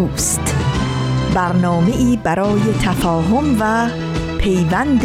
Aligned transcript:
دوست. 0.00 0.54
برنامه 1.34 1.96
ای 1.96 2.18
برای 2.24 2.60
تفاهم 2.82 3.56
و 3.60 3.90
پیوند 4.38 5.02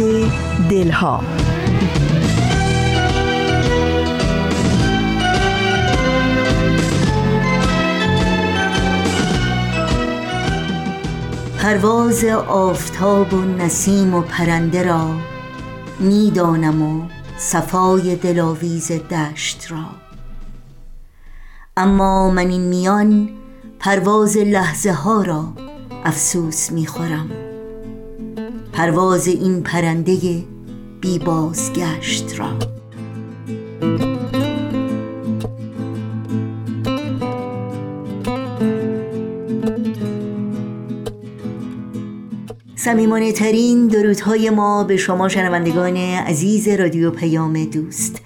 دلها. 0.70 1.20
پرواز 11.58 12.24
آفتاب 12.48 13.34
و 13.34 13.44
نسیم 13.44 14.14
و 14.14 14.20
پرنده 14.20 14.82
را 14.82 15.10
می‌دانم 16.00 16.82
و 16.82 17.02
صفای 17.38 18.16
دلاویز 18.16 18.92
دشت 18.92 19.66
را. 19.70 19.84
اما 21.76 22.30
من 22.30 22.48
این 22.48 22.60
میان 22.60 23.28
پرواز 23.78 24.36
لحظه 24.36 24.90
ها 24.90 25.22
را 25.22 25.52
افسوس 26.04 26.72
می‌خورم 26.72 27.30
پرواز 28.72 29.28
این 29.28 29.62
پرنده 29.62 30.44
بی 31.00 31.18
بازگشت 31.18 32.38
را. 32.38 32.48
سمیمانه 42.76 43.32
ترین 43.32 43.86
درودهای 43.86 44.50
ما 44.50 44.84
به 44.84 44.96
شما 44.96 45.28
شنوندگان 45.28 45.96
عزیز 45.96 46.68
رادیو 46.68 47.10
پیام 47.10 47.64
دوست. 47.64 48.20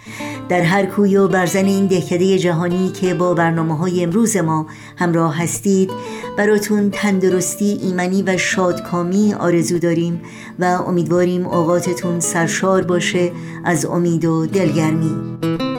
در 0.51 0.63
هر 0.63 0.87
کوی 0.87 1.17
و 1.17 1.29
برزن 1.29 1.65
این 1.65 1.87
دهکده 1.87 2.39
جهانی 2.39 2.93
که 2.93 3.15
با 3.15 3.35
برنامه 3.35 3.77
های 3.77 4.03
امروز 4.03 4.37
ما 4.37 4.67
همراه 4.97 5.43
هستید 5.43 5.91
براتون 6.39 6.91
تندرستی 6.91 7.79
ایمنی 7.83 8.23
و 8.23 8.37
شادکامی 8.37 9.35
آرزو 9.35 9.79
داریم 9.79 10.23
و 10.59 10.65
امیدواریم 10.65 11.47
اوقاتتون 11.47 12.21
سرشار 12.21 12.83
باشه 12.83 13.33
از 13.65 13.87
امید 13.87 14.25
و 14.25 14.47
دلگرمی. 14.47 15.70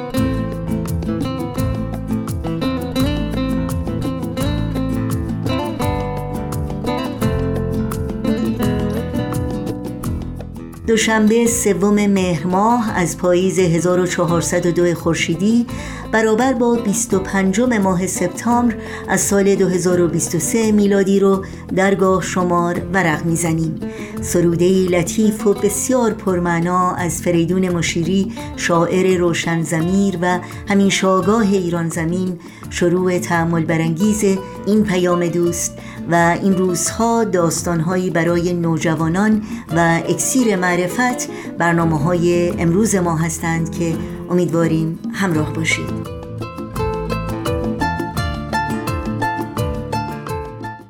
دوشنبه 10.91 11.47
سوم 11.47 12.07
مهر 12.07 12.47
ماه 12.47 12.91
از 12.95 13.17
پاییز 13.17 13.59
1402 13.59 14.93
خورشیدی 14.95 15.65
برابر 16.11 16.53
با 16.53 16.75
25 16.75 17.59
ماه 17.59 18.07
سپتامبر 18.07 18.75
از 19.07 19.21
سال 19.21 19.55
2023 19.55 20.71
میلادی 20.71 21.19
رو 21.19 21.45
درگاه 21.75 22.21
شمار 22.21 22.81
ورق 22.93 23.25
می‌زنیم. 23.25 23.79
سروده 24.21 24.65
لطیف 24.65 25.47
و 25.47 25.53
بسیار 25.53 26.13
پرمعنا 26.13 26.95
از 26.95 27.21
فریدون 27.21 27.69
مشیری 27.69 28.31
شاعر 28.55 29.17
روشن 29.17 29.61
زمیر 29.61 30.17
و 30.21 30.39
همین 30.69 30.89
شاگاه 30.89 31.51
ایران 31.51 31.89
زمین 31.89 32.39
شروع 32.69 33.19
تعمل 33.19 33.65
برانگیز 33.65 34.23
این 34.65 34.83
پیام 34.83 35.27
دوست 35.27 35.77
و 36.11 36.37
این 36.41 36.57
روزها 36.57 37.23
داستانهایی 37.23 38.09
برای 38.09 38.53
نوجوانان 38.53 39.41
و 39.75 40.01
اکسیر 40.09 40.55
معرفت 40.55 41.29
برنامه 41.57 41.99
های 41.99 42.49
امروز 42.49 42.95
ما 42.95 43.15
هستند 43.15 43.71
که 43.71 43.95
امیدواریم 44.29 44.99
همراه 45.13 45.53
باشید. 45.53 46.20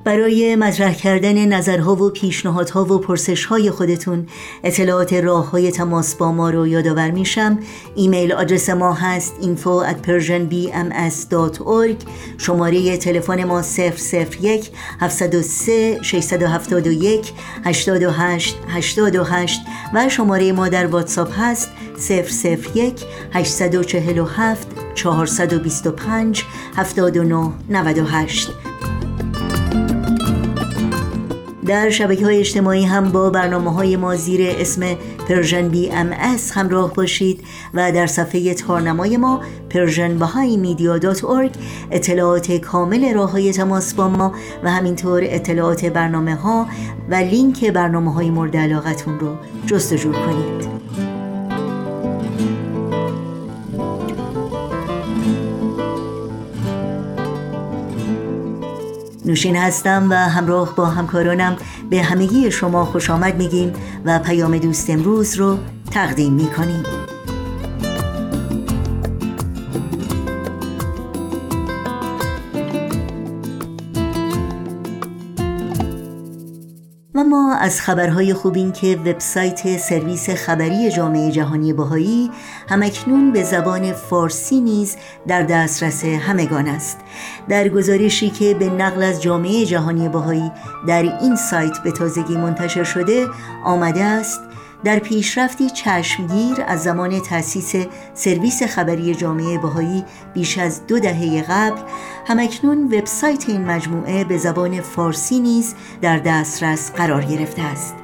برای 0.04 0.56
مطرح 0.56 0.94
کردن 0.94 1.46
نظرها 1.46 1.96
و 1.96 2.10
پیشنهادها 2.10 2.86
و 2.86 3.00
پرسشهای 3.00 3.72
خودتون 3.72 4.28
اطلاعات 4.64 5.14
راه 5.14 5.50
های 5.50 5.72
تماس 5.72 6.16
با 6.16 6.32
ما 6.32 6.50
رو 6.50 6.68
یادآور 6.68 7.12
میشم. 7.12 7.60
ایمیل 7.96 8.34
آدرس 8.34 8.70
ما 8.70 8.94
هست 8.94 9.34
info 9.42 9.86
at 9.90 10.08
persianbms.org 10.08 11.96
شماره 12.38 12.98
تلفن 12.98 13.44
ما 13.44 13.62
001 13.62 14.72
703 15.00 16.00
671 16.02 17.34
828 17.66 18.58
828 18.68 19.62
و 19.94 20.10
شماره 20.10 20.52
ما 20.52 20.70
در 20.70 20.88
واتساپ 20.88 21.40
هست 21.40 21.70
001 22.74 23.06
847 23.34 24.68
425 24.96 26.44
79 26.76 27.52
98 27.70 28.71
در 31.66 31.90
شبکه 31.90 32.26
های 32.26 32.40
اجتماعی 32.40 32.86
هم 32.86 33.12
با 33.12 33.30
برنامه 33.30 33.74
های 33.74 33.96
ما 33.96 34.16
زیر 34.16 34.42
اسم 34.60 34.96
Persian 35.30 35.70
BMS 35.70 36.52
همراه 36.52 36.94
باشید 36.94 37.44
و 37.74 37.92
در 37.92 38.08
صفحه 38.08 38.54
تارنمای 38.54 39.18
ما 39.18 39.42
Persian 39.70 40.18
Bahai 40.18 40.58
Media 40.58 40.98
dot 40.98 41.22
اطلاعات 41.92 42.52
کامل 42.52 43.14
راه 43.14 43.32
های 43.32 43.54
تماس 43.54 43.94
با 43.94 44.10
ما 44.10 44.34
و 44.64 44.72
همینطور 44.72 45.22
اطلاعات 45.26 45.86
برنامه 45.86 46.36
ها 46.36 46.68
و 47.10 47.16
لینک 47.16 47.66
برنامه 47.66 48.14
های 48.14 48.30
مورد 48.30 48.58
علاقتون 48.58 49.20
رو 49.20 49.36
جستجو 49.66 50.12
کنید. 50.12 50.71
نوشین 59.32 59.56
هستم 59.56 60.08
و 60.10 60.16
همراه 60.16 60.76
با 60.76 60.86
همکارانم 60.86 61.58
به 61.90 62.02
همگی 62.02 62.52
شما 62.52 62.86
خوش 62.86 63.10
آمد 63.10 63.36
میگیم 63.36 63.74
و 64.06 64.20
پیام 64.20 64.58
دوست 64.58 64.90
امروز 64.90 65.36
رو 65.36 65.58
تقدیم 65.92 66.34
می‌کنیم. 66.34 66.84
ما 77.32 77.56
از 77.56 77.82
خبرهای 77.82 78.34
خوب 78.34 78.56
این 78.56 78.72
که 78.72 79.00
وبسایت 79.06 79.78
سرویس 79.78 80.30
خبری 80.30 80.92
جامعه 80.92 81.32
جهانی 81.32 81.74
بهایی 81.74 82.32
همکنون 82.70 83.32
به 83.32 83.44
زبان 83.44 83.94
فارسی 83.94 84.62
نیز 84.62 84.98
در 85.28 85.44
دسترس 85.44 86.06
همگان 86.06 86.68
است. 86.68 86.98
در 87.50 87.70
گزارشی 87.70 88.30
که 88.30 88.54
به 88.54 88.70
نقل 88.70 89.04
از 89.04 89.22
جامعه 89.22 89.66
جهانی 89.66 90.10
بهایی 90.10 90.52
در 90.88 91.18
این 91.22 91.36
سایت 91.36 91.78
به 91.84 91.92
تازگی 91.92 92.38
منتشر 92.38 92.84
شده 92.84 93.28
آمده 93.66 94.04
است 94.04 94.42
در 94.84 95.00
پیشرفتی 95.00 95.70
چشمگیر 95.70 96.58
از 96.68 96.84
زمان 96.84 97.20
تأسیس 97.20 97.76
سرویس 98.14 98.64
خبری 98.64 99.16
جامعه 99.16 99.58
بهایی 99.58 100.04
بیش 100.34 100.58
از 100.58 100.88
دو 100.88 101.00
دهه 101.00 101.42
قبل 101.50 101.82
همکنون 102.28 102.84
وبسایت 102.84 103.50
این 103.50 103.66
مجموعه 103.66 104.24
به 104.24 104.38
زبان 104.38 104.82
فارسی 104.82 105.40
نیز 105.40 105.76
در 106.02 106.18
دسترس 106.18 106.92
قرار 106.92 107.24
گرفته 107.24 107.62
است. 107.62 107.96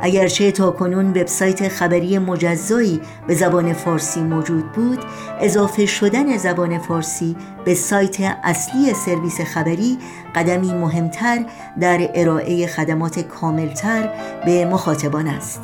اگرچه 0.00 0.52
تا 0.52 0.70
کنون 0.70 1.10
وبسایت 1.10 1.68
خبری 1.68 2.18
مجزایی 2.18 3.00
به 3.26 3.34
زبان 3.34 3.72
فارسی 3.72 4.20
موجود 4.20 4.72
بود 4.72 4.98
اضافه 5.40 5.86
شدن 5.86 6.36
زبان 6.36 6.78
فارسی 6.78 7.36
به 7.64 7.74
سایت 7.74 8.20
اصلی 8.20 8.94
سرویس 8.94 9.40
خبری 9.40 9.98
قدمی 10.34 10.74
مهمتر 10.74 11.44
در 11.80 12.10
ارائه 12.14 12.66
خدمات 12.66 13.20
کاملتر 13.20 14.08
به 14.44 14.64
مخاطبان 14.64 15.26
است. 15.26 15.60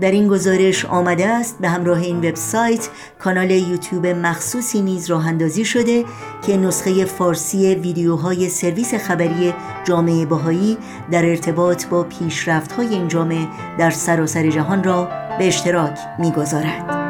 در 0.00 0.10
این 0.10 0.28
گزارش 0.28 0.84
آمده 0.84 1.26
است 1.26 1.58
به 1.60 1.68
همراه 1.68 1.98
این 1.98 2.16
وبسایت 2.18 2.88
کانال 3.18 3.50
یوتیوب 3.50 4.06
مخصوصی 4.06 4.80
نیز 4.80 5.10
راه 5.10 5.28
اندازی 5.28 5.64
شده 5.64 6.04
که 6.46 6.56
نسخه 6.56 7.04
فارسی 7.04 7.74
ویدیوهای 7.74 8.48
سرویس 8.48 8.94
خبری 8.94 9.54
جامعه 9.84 10.26
بهایی 10.26 10.78
در 11.10 11.26
ارتباط 11.26 11.86
با 11.86 12.02
پیشرفت‌های 12.02 12.88
این 12.88 13.08
جامعه 13.08 13.48
در 13.78 13.90
سراسر 13.90 14.50
جهان 14.50 14.84
را 14.84 15.08
به 15.38 15.46
اشتراک 15.46 15.98
می‌گذارد. 16.18 17.03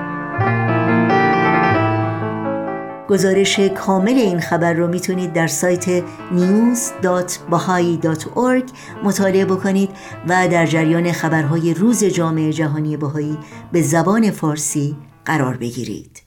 گزارش 3.09 3.61
کامل 3.61 4.15
این 4.15 4.41
خبر 4.41 4.73
رو 4.73 4.89
می‌تونید 4.89 5.33
در 5.33 5.47
سایت 5.47 6.01
news.bahai.org 6.37 8.73
مطالعه 9.05 9.45
بکنید 9.45 9.91
و 10.29 10.49
در 10.49 10.67
جریان 10.67 11.13
خبرهای 11.13 11.75
روز 11.75 12.05
جامعه 12.05 12.53
جهانی 12.53 12.97
بهایی 12.97 13.39
به 13.73 13.83
زبان 13.83 14.31
فارسی 14.31 14.97
قرار 15.25 15.57
بگیرید. 15.57 16.23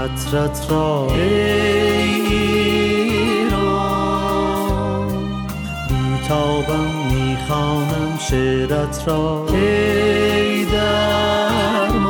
مطرت 0.00 0.66
را 0.70 1.06
ای 1.10 1.24
ایران. 3.00 3.56
بیتابم 5.88 6.90
می‌خوانم 7.12 8.18
شعرت 8.18 9.04
را 9.06 9.46
ای 9.52 10.64
درمان. 10.64 12.00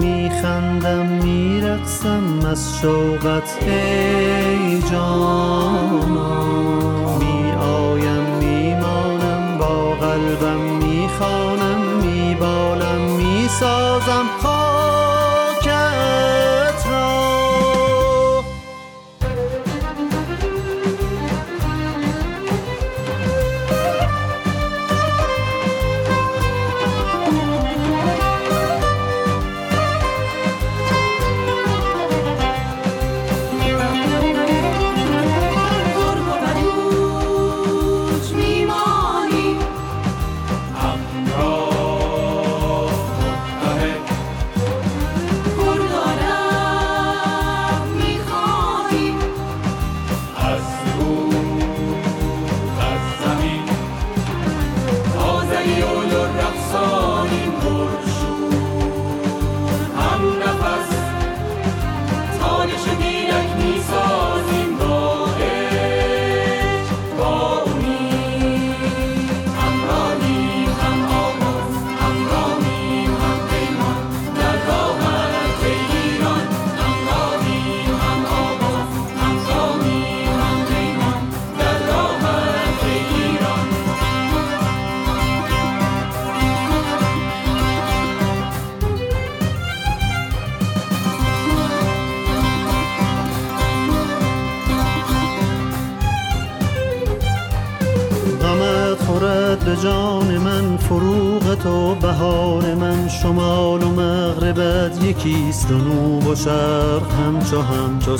میخندم 0.00 1.06
میرقصم 1.06 2.46
از 2.50 2.78
شوقت 2.82 3.58
ای 3.62 4.82
جانا 4.90 6.42
میآیم 7.18 8.26
میمانم 8.40 9.58
با 9.58 9.94
قلبم 9.94 10.60
می‌خوانم. 10.60 11.61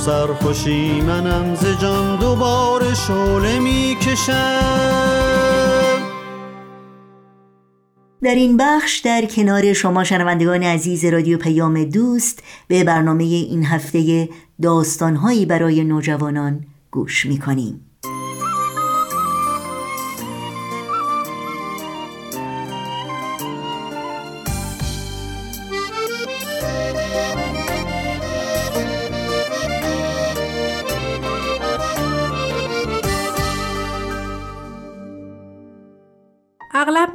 سرخوشی 0.05 1.01
منم 1.01 1.55
ز 1.55 1.81
جان 1.81 2.19
دوباره 2.19 2.95
شعله 2.95 3.59
می‌کشم. 3.59 4.33
در 8.23 8.35
این 8.35 8.57
بخش 8.57 8.99
در 8.99 9.25
کنار 9.25 9.73
شما 9.73 10.05
شنوندگان 10.05 10.63
عزیز 10.63 11.05
رادیو 11.05 11.39
پیام 11.39 11.85
دوست 11.85 12.43
به 12.69 12.85
برنامه 12.85 13.25
این 13.25 13.65
هفته 13.65 14.29
داستانهایی 14.63 15.47
برای 15.47 15.85
نوجوانان 15.85 16.61
گوش 16.91 17.27
می‌کنیم. 17.27 17.92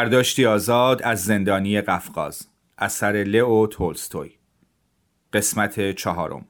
برداشتی 0.00 0.46
آزاد 0.46 1.02
از 1.02 1.24
زندانی 1.24 1.80
قفقاز. 1.80 2.46
اثر 2.78 3.12
لئو 3.12 3.66
تولستوی. 3.66 4.30
قسمت 5.32 5.90
چهارم. 5.90 6.44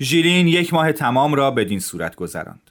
ژیلین 0.00 0.46
یک 0.46 0.74
ماه 0.74 0.92
تمام 0.92 1.34
را 1.34 1.50
بدین 1.50 1.80
صورت 1.80 2.16
گذراند. 2.16 2.70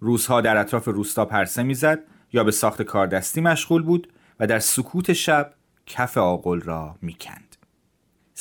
روزها 0.00 0.40
در 0.40 0.56
اطراف 0.56 0.88
روستا 0.88 1.24
پرسه 1.24 1.62
می‌زد 1.62 1.98
یا 2.32 2.44
به 2.44 2.50
ساخت 2.50 2.82
کاردستی 2.82 3.40
مشغول 3.40 3.82
بود 3.82 4.12
و 4.40 4.46
در 4.46 4.58
سکوت 4.58 5.12
شب 5.12 5.54
کف 5.86 6.18
آقل 6.18 6.60
را 6.60 6.96
می‌کند. 7.02 7.49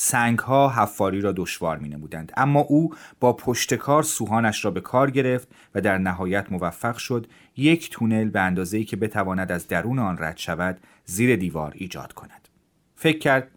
سنگ 0.02 0.40
ها 0.40 0.70
حفاری 0.70 1.22
را 1.22 1.32
دشوار 1.32 1.78
می 1.78 1.90
نمودند 1.90 2.32
اما 2.38 2.60
او 2.60 2.96
با 3.20 3.34
پشتکار 3.34 4.04
سوهانش 4.04 4.66
را 4.66 4.72
به 4.72 4.82
کار 4.82 5.12
گرفت 5.12 5.48
و 5.76 5.82
در 5.82 5.98
نهایت 5.98 6.52
موفق 6.52 6.98
شد 6.98 7.28
یک 7.58 7.90
تونل 7.90 8.30
به 8.30 8.40
اندازه‌ای 8.40 8.84
که 8.84 8.96
بتواند 8.96 9.52
از 9.52 9.68
درون 9.68 10.00
آن 10.00 10.18
رد 10.20 10.38
شود 10.38 10.80
زیر 11.06 11.36
دیوار 11.36 11.74
ایجاد 11.76 12.14
کند. 12.14 12.48
فکر 12.96 13.20
کرد 13.20 13.52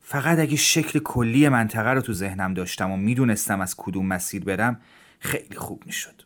فقط 0.00 0.38
اگه 0.38 0.56
شکل 0.56 0.98
کلی 0.98 1.48
منطقه 1.48 1.90
رو 1.90 2.00
تو 2.00 2.12
ذهنم 2.12 2.54
داشتم 2.54 2.90
و 2.90 2.96
می‌دونستم 2.96 3.60
از 3.60 3.74
کدوم 3.76 4.06
مسیر 4.06 4.44
برم 4.44 4.80
خیلی 5.18 5.56
خوب 5.56 5.82
می‌شد. 5.86 6.22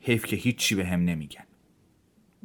حیف 0.00 0.26
که 0.26 0.36
هیچی 0.36 0.74
به 0.74 0.86
هم 0.86 1.04
نمیگن. 1.04 1.44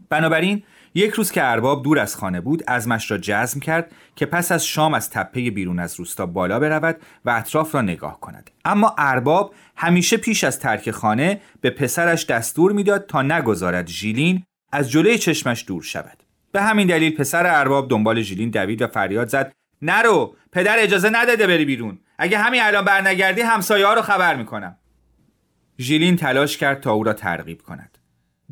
بنابراین 0.10 0.64
یک 0.94 1.12
روز 1.12 1.32
که 1.32 1.44
ارباب 1.44 1.84
دور 1.84 2.00
از 2.00 2.16
خانه 2.16 2.42
بود 2.42 2.64
ازمش 2.68 3.12
را 3.12 3.18
جزم 3.18 3.60
کرد 3.60 3.92
که 4.16 4.26
پس 4.26 4.52
از 4.52 4.66
شام 4.66 4.94
از 4.94 5.10
تپه 5.10 5.52
بیرون 5.52 5.80
از 5.80 5.96
روستا 5.96 6.26
بالا 6.26 6.60
برود 6.60 6.98
و 7.26 7.30
اطراف 7.30 7.76
را 7.76 7.82
نگاه 7.82 8.20
کند. 8.20 8.52
اما 8.66 8.96
ارباب 8.98 9.54
همیشه 9.76 10.18
پیش 10.18 10.44
از 10.44 10.60
ترک 10.60 10.92
خانه 10.92 11.42
به 11.62 11.70
پسرش 11.70 12.26
دستور 12.26 12.72
می‌داد 12.72 13.06
تا 13.06 13.22
نگذارد 13.22 13.88
ژیلین 13.88 14.44
از 14.72 14.92
جلوی 14.92 15.18
چشمش 15.18 15.66
دور 15.68 15.84
شود. 15.84 16.24
به 16.52 16.62
همین 16.62 16.88
دلیل 16.88 17.16
پسر 17.16 17.48
ارباب 17.48 17.90
دنبال 17.90 18.22
ژیلین 18.22 18.50
دوید 18.50 18.82
و 18.82 18.88
فریاد 18.88 19.28
زد 19.28 19.52
نرو 19.82 20.36
پدر 20.52 20.76
اجازه 20.80 21.10
نداده 21.10 21.48
بری 21.48 21.66
بیرون. 21.66 22.00
اگه 22.18 22.38
همین 22.38 22.62
الان 22.62 22.86
برنگردی 22.86 23.42
همسایه 23.42 23.86
ها 23.86 23.94
رو 23.94 24.02
خبر 24.02 24.36
می‌کنم. 24.36 24.78
ژیلین 25.80 26.16
تلاش 26.16 26.58
کرد 26.58 26.80
تا 26.82 26.92
او 26.92 27.04
را 27.04 27.14
ترغیب 27.14 27.62
کند. 27.62 27.91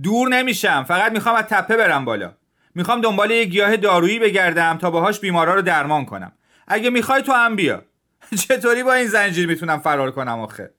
دور 0.03 0.29
نمیشم. 0.29 0.83
فقط 0.83 1.11
می‌خوام 1.11 1.35
از 1.35 1.43
تپه 1.43 1.77
برم 1.77 2.05
بالا. 2.05 2.33
می‌خوام 2.75 3.01
دنبال 3.01 3.31
یه 3.31 3.45
گیاه 3.45 3.77
دارویی 3.77 4.19
بگردم 4.19 4.77
تا 4.77 4.91
باهاش 4.91 5.19
بیمارا 5.19 5.55
رو 5.55 5.61
درمان 5.61 6.05
کنم. 6.05 6.31
اگه 6.67 6.89
می‌خوای 6.89 7.21
تو 7.21 7.31
هم 7.31 7.55
بیا. 7.55 7.85
چطوری 8.47 8.83
با 8.83 8.93
این 8.93 9.07
زنجیر 9.07 9.47
می‌تونم 9.47 9.79
فرار 9.79 10.11
کنم 10.11 10.39
آخه؟ 10.39 10.73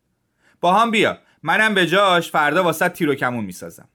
با 0.60 0.74
هم 0.74 0.90
بیا. 0.90 1.18
منم 1.42 1.74
به 1.74 1.86
جاش 1.86 2.30
فردا 2.30 2.62
واسه 2.62 2.88
تیر 2.88 3.08
و 3.10 3.14
کمون 3.14 3.44
می‌سازم. 3.44 3.88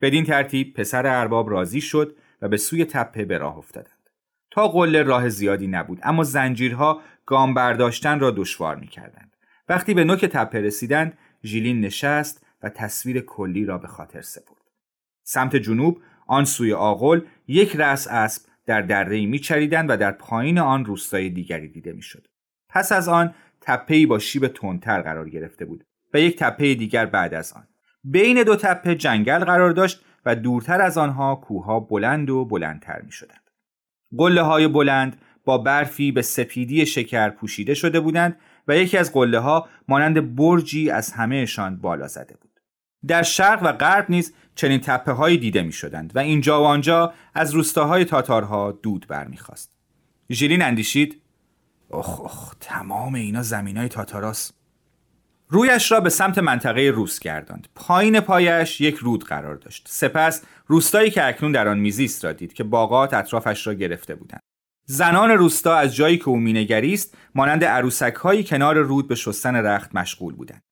بدین 0.00 0.24
ترتیب 0.24 0.74
پسر 0.74 1.06
ارباب 1.06 1.50
راضی 1.50 1.80
شد 1.80 2.16
و 2.42 2.48
به 2.48 2.56
سوی 2.56 2.84
تپه 2.84 3.24
به 3.24 3.38
راه 3.38 3.58
افتادند. 3.58 4.10
تا 4.50 4.68
قله 4.68 5.02
راه 5.02 5.28
زیادی 5.28 5.66
نبود 5.66 5.98
اما 6.02 6.24
زنجیرها 6.24 7.00
گام 7.26 7.54
برداشتن 7.54 8.20
را 8.20 8.30
دشوار 8.30 8.76
می‌کردند. 8.76 9.36
وقتی 9.68 9.94
به 9.94 10.04
نوک 10.04 10.24
تپه 10.24 10.60
رسیدند 10.60 11.18
ژیلین 11.44 11.80
نشست 11.80 12.46
و 12.62 12.68
تصویر 12.68 13.20
کلی 13.20 13.64
را 13.64 13.78
به 13.78 13.88
خاطر 13.88 14.20
سپرد 14.20 14.62
سمت 15.24 15.56
جنوب 15.56 16.00
آن 16.26 16.44
سوی 16.44 16.72
آغل 16.72 17.20
یک 17.46 17.76
رأس 17.76 18.08
اسب 18.10 18.42
در 18.66 18.80
دره 18.80 19.26
میچریدند 19.26 19.90
و 19.90 19.96
در 19.96 20.12
پایین 20.12 20.58
آن 20.58 20.84
روستای 20.84 21.30
دیگری 21.30 21.68
دیده 21.68 21.92
می‌شد 21.92 22.26
پس 22.68 22.92
از 22.92 23.08
آن 23.08 23.34
تپهای 23.60 24.06
با 24.06 24.18
شیب 24.18 24.46
تندتر 24.48 25.02
قرار 25.02 25.28
گرفته 25.28 25.64
بود 25.64 25.84
و 26.14 26.20
یک 26.20 26.38
تپه 26.38 26.74
دیگر 26.74 27.06
بعد 27.06 27.34
از 27.34 27.52
آن 27.52 27.68
بین 28.04 28.42
دو 28.42 28.56
تپه 28.56 28.94
جنگل 28.94 29.44
قرار 29.44 29.72
داشت 29.72 30.04
و 30.26 30.36
دورتر 30.36 30.80
از 30.80 30.98
آنها 30.98 31.34
کوهها 31.34 31.80
بلند 31.80 32.30
و 32.30 32.44
بلندتر 32.44 33.02
می 33.02 33.12
شدند. 33.12 33.50
قله 34.18 34.42
های 34.42 34.68
بلند 34.68 35.16
با 35.44 35.58
برفی 35.58 36.12
به 36.12 36.22
سپیدی 36.22 36.86
شکر 36.86 37.30
پوشیده 37.30 37.74
شده 37.74 38.00
بودند 38.00 38.36
و 38.68 38.76
یکی 38.76 38.98
از 38.98 39.12
قله 39.12 39.38
ها 39.38 39.68
مانند 39.88 40.36
برجی 40.36 40.90
از 40.90 41.12
همهشان 41.12 41.76
بالا 41.76 42.08
زده 42.08 42.36
بود. 42.40 42.51
در 43.06 43.22
شرق 43.22 43.62
و 43.62 43.72
غرب 43.72 44.06
نیز 44.08 44.34
چنین 44.54 44.80
تپه 44.80 45.12
هایی 45.12 45.38
دیده 45.38 45.62
می 45.62 45.72
شدند 45.72 46.16
و 46.16 46.18
اینجا 46.18 46.62
و 46.62 46.64
آنجا 46.64 47.12
از 47.34 47.54
روستاهای 47.54 48.04
تاتارها 48.04 48.72
دود 48.72 49.06
برمیخواست. 49.08 49.72
ژیلین 50.30 50.62
اندیشید 50.62 51.22
اخ 51.90 52.20
اخ 52.20 52.54
تمام 52.60 53.14
اینا 53.14 53.42
زمین 53.42 53.76
های 53.76 53.88
تاتاراست. 53.88 54.54
رویش 55.48 55.92
را 55.92 56.00
به 56.00 56.10
سمت 56.10 56.38
منطقه 56.38 56.80
روس 56.94 57.18
گرداند. 57.18 57.68
پایین 57.74 58.20
پایش 58.20 58.80
یک 58.80 58.96
رود 58.96 59.24
قرار 59.24 59.56
داشت. 59.56 59.86
سپس 59.88 60.42
روستایی 60.66 61.10
که 61.10 61.26
اکنون 61.26 61.52
در 61.52 61.68
آن 61.68 61.78
میزیست 61.78 62.24
را 62.24 62.32
دید 62.32 62.52
که 62.52 62.64
باغات 62.64 63.14
اطرافش 63.14 63.66
را 63.66 63.74
گرفته 63.74 64.14
بودند. 64.14 64.40
زنان 64.86 65.30
روستا 65.30 65.76
از 65.76 65.94
جایی 65.94 66.18
که 66.18 66.28
او 66.28 66.36
مینگریست 66.36 67.16
مانند 67.34 67.64
عروسک 67.64 68.14
هایی 68.14 68.44
کنار 68.44 68.78
رود 68.78 69.08
به 69.08 69.14
شستن 69.14 69.56
رخت 69.56 69.94
مشغول 69.94 70.34
بودند. 70.34 70.62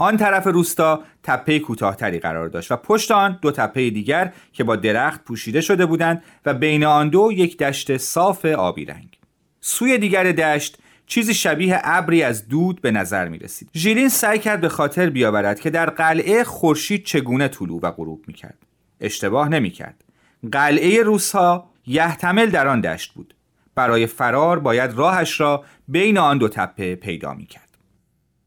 آن 0.00 0.16
طرف 0.16 0.46
روستا 0.46 1.02
تپه 1.22 1.58
کوتاهتری 1.58 2.18
قرار 2.18 2.48
داشت 2.48 2.72
و 2.72 2.76
پشت 2.76 3.10
آن 3.10 3.38
دو 3.42 3.50
تپه 3.50 3.90
دیگر 3.90 4.32
که 4.52 4.64
با 4.64 4.76
درخت 4.76 5.24
پوشیده 5.24 5.60
شده 5.60 5.86
بودند 5.86 6.22
و 6.46 6.54
بین 6.54 6.84
آن 6.84 7.08
دو 7.08 7.32
یک 7.32 7.58
دشت 7.58 7.96
صاف 7.96 8.44
آبی 8.44 8.84
رنگ. 8.84 9.18
سوی 9.60 9.98
دیگر 9.98 10.32
دشت 10.32 10.78
چیزی 11.06 11.34
شبیه 11.34 11.80
ابری 11.84 12.22
از 12.22 12.48
دود 12.48 12.80
به 12.80 12.90
نظر 12.90 13.28
می 13.28 13.38
رسید. 13.38 13.70
ژیلین 13.74 14.08
سعی 14.08 14.38
کرد 14.38 14.60
به 14.60 14.68
خاطر 14.68 15.10
بیاورد 15.10 15.60
که 15.60 15.70
در 15.70 15.90
قلعه 15.90 16.44
خورشید 16.44 17.04
چگونه 17.04 17.48
طلوع 17.48 17.80
و 17.82 17.90
غروب 17.90 18.24
می 18.26 18.34
کرد. 18.34 18.58
اشتباه 19.00 19.48
نمی 19.48 19.70
کرد. 19.70 20.04
قلعه 20.52 21.02
روسها 21.02 21.70
یحتمل 21.86 22.46
در 22.46 22.68
آن 22.68 22.80
دشت 22.80 23.12
بود. 23.12 23.34
برای 23.74 24.06
فرار 24.06 24.58
باید 24.58 24.92
راهش 24.92 25.40
را 25.40 25.64
بین 25.88 26.18
آن 26.18 26.38
دو 26.38 26.48
تپه 26.48 26.94
پیدا 26.94 27.34
می 27.34 27.46
کرد. 27.46 27.69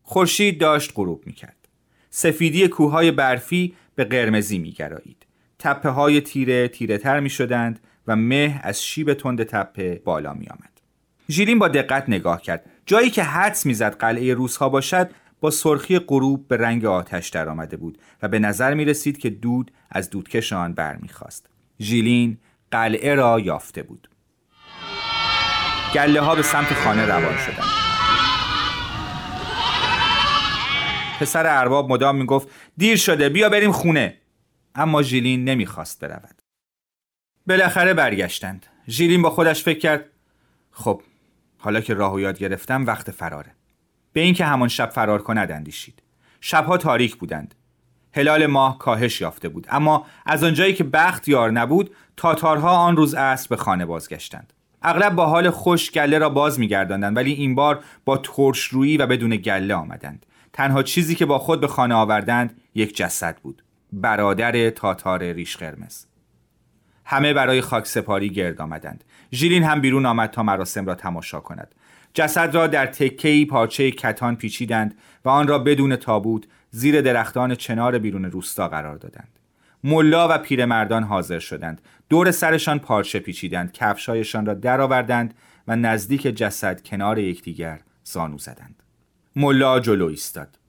خورشید 0.03 0.60
داشت 0.60 0.91
غروب 0.95 1.24
می 1.25 1.33
کرد. 1.33 1.67
سفیدی 2.10 2.67
کوههای 2.67 3.12
برفی 3.12 3.75
به 3.95 4.03
قرمزی 4.03 4.60
می 4.60 4.72
گرایید. 4.72 5.25
تپه 5.60 5.89
های 5.89 6.22
تیره 6.22 6.67
تیره 6.67 6.98
تر 6.98 7.19
می 7.19 7.29
شدند 7.29 7.79
و 8.07 8.15
مه 8.15 8.60
از 8.63 8.83
شیب 8.83 9.13
تند 9.13 9.43
تپه 9.43 10.01
بالا 10.05 10.33
می 10.33 10.48
آمد. 10.48 10.81
ژیلین 11.29 11.60
با 11.60 11.67
دقت 11.67 12.10
نگاه 12.10 12.41
کرد. 12.41 12.65
جایی 12.86 13.10
که 13.10 13.24
حدس 13.24 13.65
می‌زد 13.65 13.95
قلعه 13.95 14.33
روسها 14.33 14.69
باشد 14.69 15.10
با 15.39 15.50
سرخی 15.50 16.00
غروب 16.00 16.48
به 16.48 16.57
رنگ 16.57 16.86
آتش 16.86 17.29
در 17.29 17.50
آمده 17.50 17.77
بود 17.77 17.98
و 18.22 18.27
به 18.27 18.39
نظر 18.39 18.74
می 18.74 18.86
رسید 18.86 19.17
که 19.17 19.29
دود 19.29 19.72
از 19.89 20.10
دودکش 20.10 20.53
آن 20.53 20.74
برمیخواست. 20.74 21.50
ژیلین 21.81 22.38
قلعه 22.72 23.15
را 23.15 23.39
یافته 23.39 23.83
بود. 23.83 24.10
گله 25.93 26.22
ها 26.22 26.36
به 26.36 26.41
سمت 26.41 26.74
خانه 26.74 27.05
روان 27.05 27.38
شدند. 27.38 27.83
پسر 31.20 31.60
ارباب 31.60 31.89
مدام 31.89 32.15
می‌گفت 32.15 32.48
دیر 32.77 32.98
شده 32.98 33.29
بیا 33.29 33.50
بریم 33.50 33.72
خونه. 33.72 34.17
اما 34.75 35.01
ژیلین 35.01 35.46
نمی‌خواست 35.46 36.00
برود. 36.00 36.41
بالاخره 37.48 37.93
برگشتند. 37.93 38.65
ژیلین 38.89 39.22
با 39.22 39.29
خودش 39.29 39.63
فکر 39.63 39.79
کرد 39.79 40.05
خب 40.72 41.01
حالا 41.58 41.82
که 41.82 41.93
راه 41.93 42.13
و 42.13 42.20
یاد 42.20 42.39
گرفتم 42.39 42.86
وقت 42.86 43.12
فراره. 43.12 43.51
به 44.13 44.22
اینکه 44.22 44.46
همان 44.46 44.67
شب 44.67 44.89
فرار 44.89 45.22
کند 45.22 45.51
اندیشید. 45.51 46.01
شبها 46.41 46.77
تاریک 46.77 47.15
بودند. 47.15 47.55
هلال 48.15 48.46
ماه 48.46 48.77
کاهش 48.77 49.22
یافته 49.22 49.50
بود 49.50 49.67
اما 49.70 50.05
از 50.25 50.43
آنجایی 50.43 50.74
که 50.74 50.84
بخت 50.84 51.27
یار 51.27 51.51
نبود 51.51 51.96
تاتارها 52.17 52.77
آن 52.77 52.98
روز 52.98 53.13
عصر 53.15 53.48
به 53.50 53.55
خانه 53.55 53.86
بازگشتند. 53.86 54.53
اغلب 54.82 55.15
با 55.15 55.25
حال 55.25 55.50
خوش 55.50 55.91
گله 55.91 56.17
را 56.17 56.29
باز 56.29 56.60
میگرداندند 56.60 57.17
ولی 57.17 57.34
این 57.34 57.55
بار 57.55 57.84
با 58.05 58.17
ترش 58.17 58.63
رویی 58.63 58.98
و 58.98 59.08
بدون 59.08 59.36
گله 59.36 59.75
آمدند. 59.75 60.25
تنها 60.53 60.83
چیزی 60.83 61.15
که 61.15 61.25
با 61.25 61.39
خود 61.39 61.62
به 61.62 61.67
خانه 61.67 61.95
آوردند 61.95 62.62
یک 62.75 62.95
جسد 62.95 63.38
بود. 63.38 63.63
برادر 63.93 64.69
تاتار 64.69 65.31
ریش 65.31 65.57
قرمز. 65.57 66.05
همه 67.05 67.33
برای 67.33 67.62
خاک 67.62 67.88
سپاری 67.88 68.29
گرد 68.29 68.62
آمدند. 68.62 69.03
ژیلین 69.33 69.63
هم 69.63 69.81
بیرون 69.81 70.05
آمد 70.05 70.29
تا 70.29 70.43
مراسم 70.43 70.86
را 70.86 70.95
تماشا 70.95 71.39
کند. 71.39 71.75
جسد 72.13 72.55
را 72.55 72.67
در 72.67 72.86
تکهی 72.86 73.45
پارچه 73.45 73.91
کتان 73.91 74.36
پیچیدند 74.36 74.98
و 75.25 75.29
آن 75.29 75.48
را 75.48 75.60
بدون 75.60 75.95
تابوت 75.95 76.43
زیر 76.72 77.01
درختان 77.01 77.55
چنار 77.55 78.00
بیرون 78.00 78.25
روستا 78.25 78.67
قرار 78.67 78.98
دادند. 78.98 79.39
ملا 79.83 80.27
و 80.27 80.38
پیرمردان 80.38 81.03
حاضر 81.03 81.39
شدند. 81.39 81.81
دور 82.10 82.31
سرشان 82.31 82.79
پارچه 82.79 83.19
پیچیدند. 83.19 83.72
کفشایشان 83.72 84.45
را 84.45 84.53
درآوردند 84.53 85.33
و 85.67 85.75
نزدیک 85.75 86.22
جسد 86.22 86.81
کنار 86.81 87.19
یکدیگر 87.19 87.79
زانو 88.03 88.38
زدند. 88.38 88.83
ملا 89.36 89.80
جلو 89.80 90.06
ایستاد. 90.06 90.60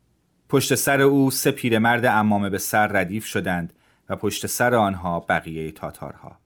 پشت 0.49 0.75
سر 0.75 1.01
او 1.01 1.31
سه 1.31 1.51
پیرمرد 1.51 2.05
امامه 2.07 2.51
به 2.51 2.59
سر 2.59 2.87
ردیف 2.87 3.25
شدند 3.25 3.73
و 4.09 4.17
پشت 4.17 4.47
سر 4.47 4.75
آنها 4.75 5.21
بقیه 5.21 5.71
تاتارها. 5.73 6.39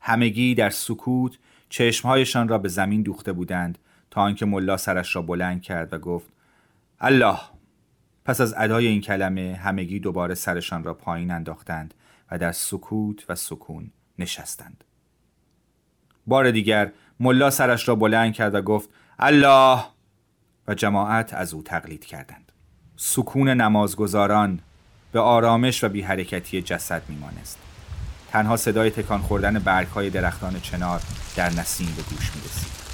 همگی 0.00 0.54
در 0.54 0.70
سکوت 0.70 1.38
چشمهایشان 1.68 2.48
را 2.48 2.58
به 2.58 2.68
زمین 2.68 3.02
دوخته 3.02 3.32
بودند 3.32 3.78
تا 4.10 4.20
آنکه 4.20 4.46
ملا 4.46 4.76
سرش 4.76 5.16
را 5.16 5.22
بلند 5.22 5.62
کرد 5.62 5.92
و 5.92 5.98
گفت 5.98 6.32
الله! 7.00 7.38
پس 8.24 8.40
از 8.40 8.54
ادای 8.56 8.86
این 8.86 9.00
کلمه 9.00 9.60
همگی 9.62 10.00
دوباره 10.00 10.34
سرشان 10.34 10.84
را 10.84 10.94
پایین 10.94 11.30
انداختند 11.30 11.94
و 12.30 12.38
در 12.38 12.52
سکوت 12.52 13.24
و 13.28 13.34
سکون 13.34 13.90
نشستند. 14.18 14.84
بار 16.26 16.50
دیگر 16.50 16.92
ملا 17.20 17.50
سرش 17.50 17.88
را 17.88 17.94
بلند 17.94 18.34
کرد 18.34 18.54
و 18.54 18.62
گفت 18.62 18.90
الله! 19.18 19.93
و 20.68 20.74
جماعت 20.74 21.34
از 21.34 21.54
او 21.54 21.62
تقلید 21.62 22.04
کردند 22.04 22.52
سکون 22.96 23.48
نمازگزاران 23.48 24.60
به 25.12 25.20
آرامش 25.20 25.84
و 25.84 25.88
بی 25.88 26.02
حرکتی 26.02 26.62
جسد 26.62 27.02
میمانست 27.08 27.58
تنها 28.30 28.56
صدای 28.56 28.90
تکان 28.90 29.20
خوردن 29.20 29.58
برگهای 29.58 30.10
درختان 30.10 30.60
چنار 30.60 31.00
در 31.36 31.50
نسیم 31.50 31.94
به 31.96 32.02
گوش 32.02 32.34
می 32.34 32.42
رسید. 32.42 32.84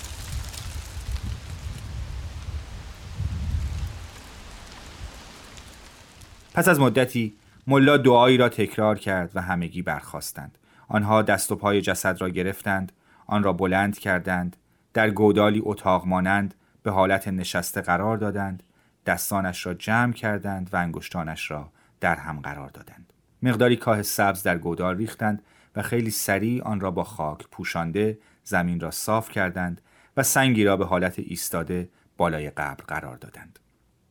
پس 6.54 6.68
از 6.68 6.80
مدتی 6.80 7.34
ملا 7.66 7.96
دعایی 7.96 8.36
را 8.36 8.48
تکرار 8.48 8.98
کرد 8.98 9.30
و 9.34 9.42
همگی 9.42 9.82
برخواستند. 9.82 10.58
آنها 10.88 11.22
دست 11.22 11.52
و 11.52 11.56
پای 11.56 11.80
جسد 11.80 12.20
را 12.20 12.28
گرفتند، 12.28 12.92
آن 13.26 13.42
را 13.42 13.52
بلند 13.52 13.98
کردند، 13.98 14.56
در 14.94 15.10
گودالی 15.10 15.62
اتاق 15.64 16.06
مانند 16.06 16.54
به 16.82 16.90
حالت 16.90 17.28
نشسته 17.28 17.80
قرار 17.80 18.16
دادند 18.16 18.62
دستانش 19.06 19.66
را 19.66 19.74
جمع 19.74 20.12
کردند 20.12 20.70
و 20.72 20.76
انگشتانش 20.76 21.50
را 21.50 21.72
در 22.00 22.16
هم 22.16 22.40
قرار 22.40 22.70
دادند. 22.70 23.12
مقداری 23.42 23.76
کاه 23.76 24.02
سبز 24.02 24.42
در 24.42 24.58
گودال 24.58 24.96
ریختند 24.96 25.42
و 25.76 25.82
خیلی 25.82 26.10
سریع 26.10 26.62
آن 26.62 26.80
را 26.80 26.90
با 26.90 27.04
خاک 27.04 27.48
پوشانده 27.50 28.18
زمین 28.44 28.80
را 28.80 28.90
صاف 28.90 29.30
کردند 29.30 29.80
و 30.16 30.22
سنگی 30.22 30.64
را 30.64 30.76
به 30.76 30.86
حالت 30.86 31.18
ایستاده 31.18 31.88
بالای 32.16 32.50
قبر 32.50 32.84
قرار 32.84 33.16
دادند. 33.16 33.58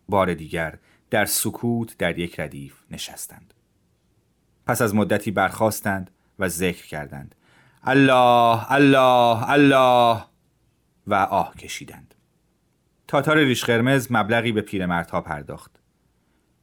بار 0.09 0.33
دیگر 0.33 0.77
در 1.09 1.25
سکوت 1.25 1.97
در 1.97 2.19
یک 2.19 2.39
ردیف 2.39 2.75
نشستند. 2.91 3.53
پس 4.65 4.81
از 4.81 4.95
مدتی 4.95 5.31
برخواستند 5.31 6.11
و 6.39 6.47
ذکر 6.47 6.87
کردند. 6.87 7.35
الله 7.83 8.71
الله 8.71 9.49
الله! 9.49 10.23
و 11.07 11.13
آه 11.13 11.55
کشیدند. 11.55 12.15
تاتار 13.09 13.37
ریش 13.37 13.65
قرمز 13.65 14.07
مبلغی 14.11 14.51
به 14.51 14.61
پیرمردها 14.61 15.21
پرداخت. 15.21 15.79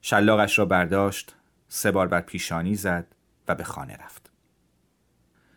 شلاقش 0.01 0.59
را 0.59 0.65
برداشت 0.65 1.35
سه 1.69 1.91
بار 1.91 2.07
بر 2.07 2.21
پیشانی 2.21 2.75
زد 2.75 3.07
و 3.49 3.55
به 3.55 3.65
خانه 3.65 3.97
رفت. 4.05 4.31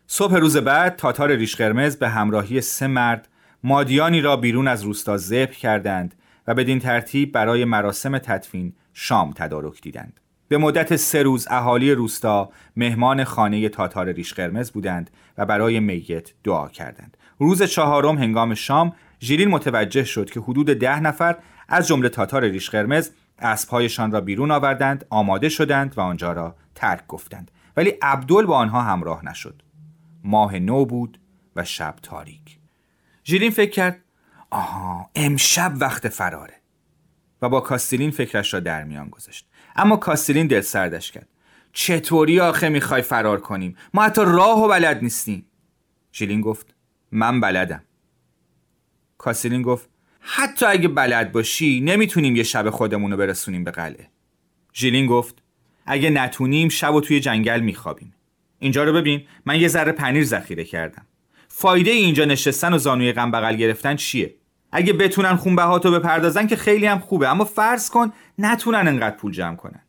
صبح 0.06 0.36
روز 0.36 0.56
بعد 0.56 0.96
تاتار 0.96 1.32
ریش 1.32 1.56
قرمز 1.56 1.96
به 1.96 2.08
همراهی 2.08 2.60
سه 2.60 2.86
مرد 2.86 3.28
مادیانی 3.64 4.20
را 4.20 4.36
بیرون 4.36 4.68
از 4.68 4.82
روستا 4.82 5.16
ذبح 5.16 5.52
کردند 5.52 6.14
و 6.46 6.54
بدین 6.54 6.78
ترتیب 6.78 7.32
برای 7.32 7.64
مراسم 7.64 8.18
تدفین 8.18 8.72
شام 8.94 9.32
تدارک 9.32 9.80
دیدند. 9.80 10.20
به 10.48 10.58
مدت 10.58 10.96
سه 10.96 11.22
روز 11.22 11.46
اهالی 11.50 11.92
روستا 11.92 12.50
مهمان 12.76 13.24
خانه 13.24 13.68
تاتار 13.68 14.12
ریش 14.12 14.34
قرمز 14.34 14.70
بودند 14.70 15.10
و 15.38 15.46
برای 15.46 15.80
میت 15.80 16.30
دعا 16.44 16.68
کردند. 16.68 17.16
روز 17.38 17.62
چهارم 17.62 18.18
هنگام 18.18 18.54
شام 18.54 18.92
ژیلین 19.20 19.48
متوجه 19.48 20.04
شد 20.04 20.30
که 20.30 20.40
حدود 20.40 20.66
ده 20.66 21.00
نفر 21.00 21.36
از 21.68 21.88
جمله 21.88 22.08
تاتار 22.08 22.44
ریش 22.44 22.70
قرمز 22.70 23.10
اسبهایشان 23.38 24.10
را 24.10 24.20
بیرون 24.20 24.50
آوردند 24.50 25.06
آماده 25.10 25.48
شدند 25.48 25.98
و 25.98 26.00
آنجا 26.00 26.32
را 26.32 26.56
ترک 26.74 27.06
گفتند. 27.06 27.50
ولی 27.76 27.90
عبدل 28.02 28.46
با 28.46 28.56
آنها 28.56 28.82
همراه 28.82 29.24
نشد. 29.24 29.62
ماه 30.24 30.58
نو 30.58 30.84
بود 30.84 31.20
و 31.56 31.64
شب 31.64 31.94
تاریک. 32.02 32.58
ژیلین 33.24 33.50
فکر 33.50 33.70
کرد 33.70 34.00
آها 34.50 35.10
امشب 35.14 35.72
وقت 35.76 36.08
فراره. 36.08 36.54
و 37.42 37.48
با 37.48 37.60
کاستیلین 37.60 38.10
فکرش 38.10 38.54
را 38.54 38.60
در 38.60 38.84
میان 38.84 39.08
گذاشت. 39.08 39.48
اما 39.76 39.96
کاستیلین 39.96 40.46
دل 40.46 40.60
سردش 40.60 41.12
کرد. 41.12 41.28
چطوری 41.72 42.40
آخه 42.40 42.68
می‌خوای 42.68 43.02
فرار 43.02 43.40
کنیم؟ 43.40 43.76
ما 43.94 44.02
حتی 44.02 44.22
راه 44.24 44.64
و 44.64 44.68
بلد 44.68 45.02
نیستیم. 45.02 45.46
ژیلین 46.12 46.40
گفت 46.40 46.74
من 47.12 47.40
بلدم. 47.40 47.82
کاستیلین 49.20 49.62
گفت 49.62 49.88
حتی 50.20 50.66
اگه 50.66 50.88
بلد 50.88 51.32
باشی 51.32 51.80
نمی‌تونیم 51.80 52.36
یه 52.36 52.42
شب 52.42 52.70
خودمون 52.70 53.10
رو 53.10 53.16
برسونیم 53.16 53.64
به 53.64 53.70
قلعه. 53.70 54.08
ژیلین 54.74 55.06
گفت 55.06 55.42
اگه 55.86 56.10
نتونیم 56.10 56.68
شب 56.68 56.94
و 56.94 57.00
توی 57.00 57.20
جنگل 57.20 57.60
میخوابیم. 57.60 58.14
اینجا 58.58 58.84
رو 58.84 58.92
ببین 58.92 59.22
من 59.46 59.60
یه 59.60 59.68
ذره 59.68 59.92
پنیر 59.92 60.24
ذخیره 60.24 60.64
کردم. 60.64 61.06
فایده 61.48 61.90
اینجا 61.90 62.24
نشستن 62.24 62.72
و 62.72 62.78
زانوی 62.78 63.12
غم 63.12 63.30
بغل 63.30 63.56
گرفتن 63.56 63.96
چیه؟ 63.96 64.34
اگه 64.72 64.92
بتونن 64.92 65.36
خونبهاتو 65.36 65.90
بپردازن 65.90 66.46
که 66.46 66.56
خیلی 66.56 66.86
هم 66.86 66.98
خوبه 66.98 67.28
اما 67.28 67.44
فرض 67.44 67.90
کن 67.90 68.12
نتونن 68.38 68.88
انقدر 68.88 69.16
پول 69.16 69.32
جمع 69.32 69.56
کنن. 69.56 69.82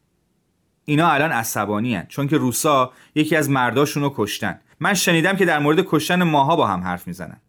اینا 0.86 1.10
الان 1.10 1.32
عصبانی 1.32 1.96
هن 1.96 2.06
چون 2.10 2.28
که 2.28 2.38
روسا 2.38 2.94
یکی 3.16 3.36
از 3.36 3.50
مرداشون 3.50 4.12
کشتن. 4.16 4.60
من 4.80 4.94
شنیدم 4.94 5.36
که 5.36 5.46
در 5.46 5.60
مورد 5.60 5.86
کشتن 5.88 6.24
ماها 6.24 6.56
با 6.56 6.68
هم 6.68 6.82
حرف 6.82 7.08
می‌زنن. 7.08 7.42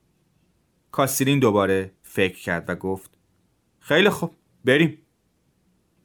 کاستیلین 0.92 1.38
دوباره 1.38 1.90
فکر 2.02 2.38
کرد 2.38 2.70
و 2.70 2.75
گفت 2.75 3.11
خیلی 3.80 4.11
خوب 4.11 4.34
بریم. 4.64 4.98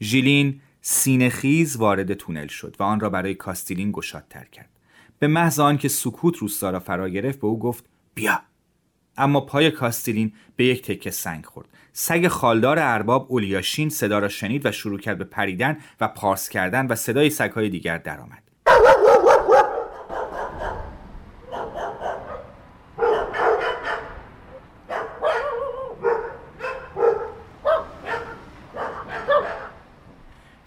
ژیلین 0.02 0.62
سینهخیز 0.82 1.76
وارد 1.76 2.14
تونل 2.14 2.48
شد 2.48 2.76
و 2.80 2.84
آن 2.84 3.00
را 3.00 3.10
برای 3.10 3.36
کاستیلین 3.36 3.92
گشادتر 3.92 4.46
کرد. 4.46 4.70
به 5.20 5.28
محض 5.28 5.60
آنکه 5.60 5.88
سکوت 5.88 6.38
روستا 6.38 6.70
را 6.70 6.80
فرا 6.80 7.10
گرفت 7.10 7.40
به 7.40 7.48
او 7.48 7.60
گفت 7.60 7.86
بیا. 8.16 8.42
اما 9.18 9.42
پای 9.42 9.72
کاستیلین 9.72 10.34
به 10.56 10.66
یک 10.66 10.82
تکه 10.82 11.12
سنگ 11.12 11.46
خورد. 11.46 11.68
سگ 11.94 12.28
خالدار 12.28 12.80
ارباب 12.80 13.26
اولیاشین 13.30 13.90
صدا 13.90 14.20
را 14.20 14.28
شنید 14.28 14.66
و 14.66 14.72
شروع 14.72 15.00
کرد 15.00 15.18
به 15.18 15.24
پریدن 15.24 15.78
و 16.02 16.08
پارس 16.08 16.50
کردن 16.50 16.88
و 16.88 16.96
صدای 16.96 17.30
سگهای 17.30 17.70
دیگر 17.70 17.98
درآمد. 17.98 18.47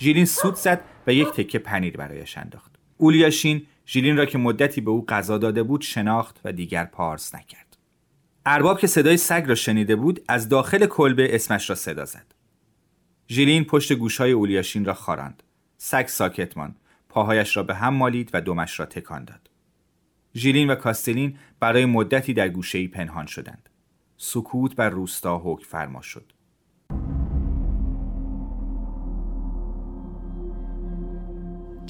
ژیلین 0.01 0.25
سود 0.25 0.55
زد 0.55 0.81
و 1.07 1.13
یک 1.13 1.29
تکه 1.29 1.59
پنیر 1.59 1.97
برایش 1.97 2.39
انداخت. 2.39 2.71
اولیاشین 2.97 3.67
ژیلین 3.87 4.17
را 4.17 4.27
که 4.27 4.39
مدتی 4.39 4.81
به 4.81 4.91
او 4.91 5.07
غذا 5.07 5.39
داده 5.39 5.63
بود 5.63 5.81
شناخت 5.81 6.41
و 6.45 6.53
دیگر 6.53 6.85
پارس 6.85 7.35
نکرد. 7.35 7.77
ارباب 8.47 8.79
که 8.79 8.87
صدای 8.87 9.17
سگ 9.17 9.45
را 9.47 9.55
شنیده 9.55 9.97
بود 9.97 10.25
از 10.29 10.49
داخل 10.49 10.87
کلبه 10.87 11.35
اسمش 11.35 11.71
را 11.71 11.77
صدا 11.77 12.05
زد. 12.05 12.35
ژیلین 13.29 13.65
پشت 13.65 13.93
گوشهای 13.93 14.33
اولیاشین 14.33 14.85
را 14.85 14.95
خاراند. 14.95 15.43
سگ 15.79 16.07
ساکت 16.07 16.57
ماند. 16.57 16.77
پاهایش 17.09 17.57
را 17.57 17.63
به 17.63 17.75
هم 17.75 17.95
مالید 17.95 18.31
و 18.33 18.41
دمش 18.41 18.81
را 18.81 18.87
تکان 18.87 19.25
داد. 19.25 19.51
ژیلین 20.35 20.71
و 20.71 20.75
کاستلین 20.75 21.39
برای 21.61 21.85
مدتی 21.85 22.35
در 22.35 22.49
گوشهای 22.49 22.89
پنهان 22.89 23.27
شدند. 23.27 23.69
سکوت 24.17 24.77
بر 24.77 24.91
روستا 24.91 25.39
حکم 25.45 25.65
فرما 25.65 26.03
شد. 26.03 26.33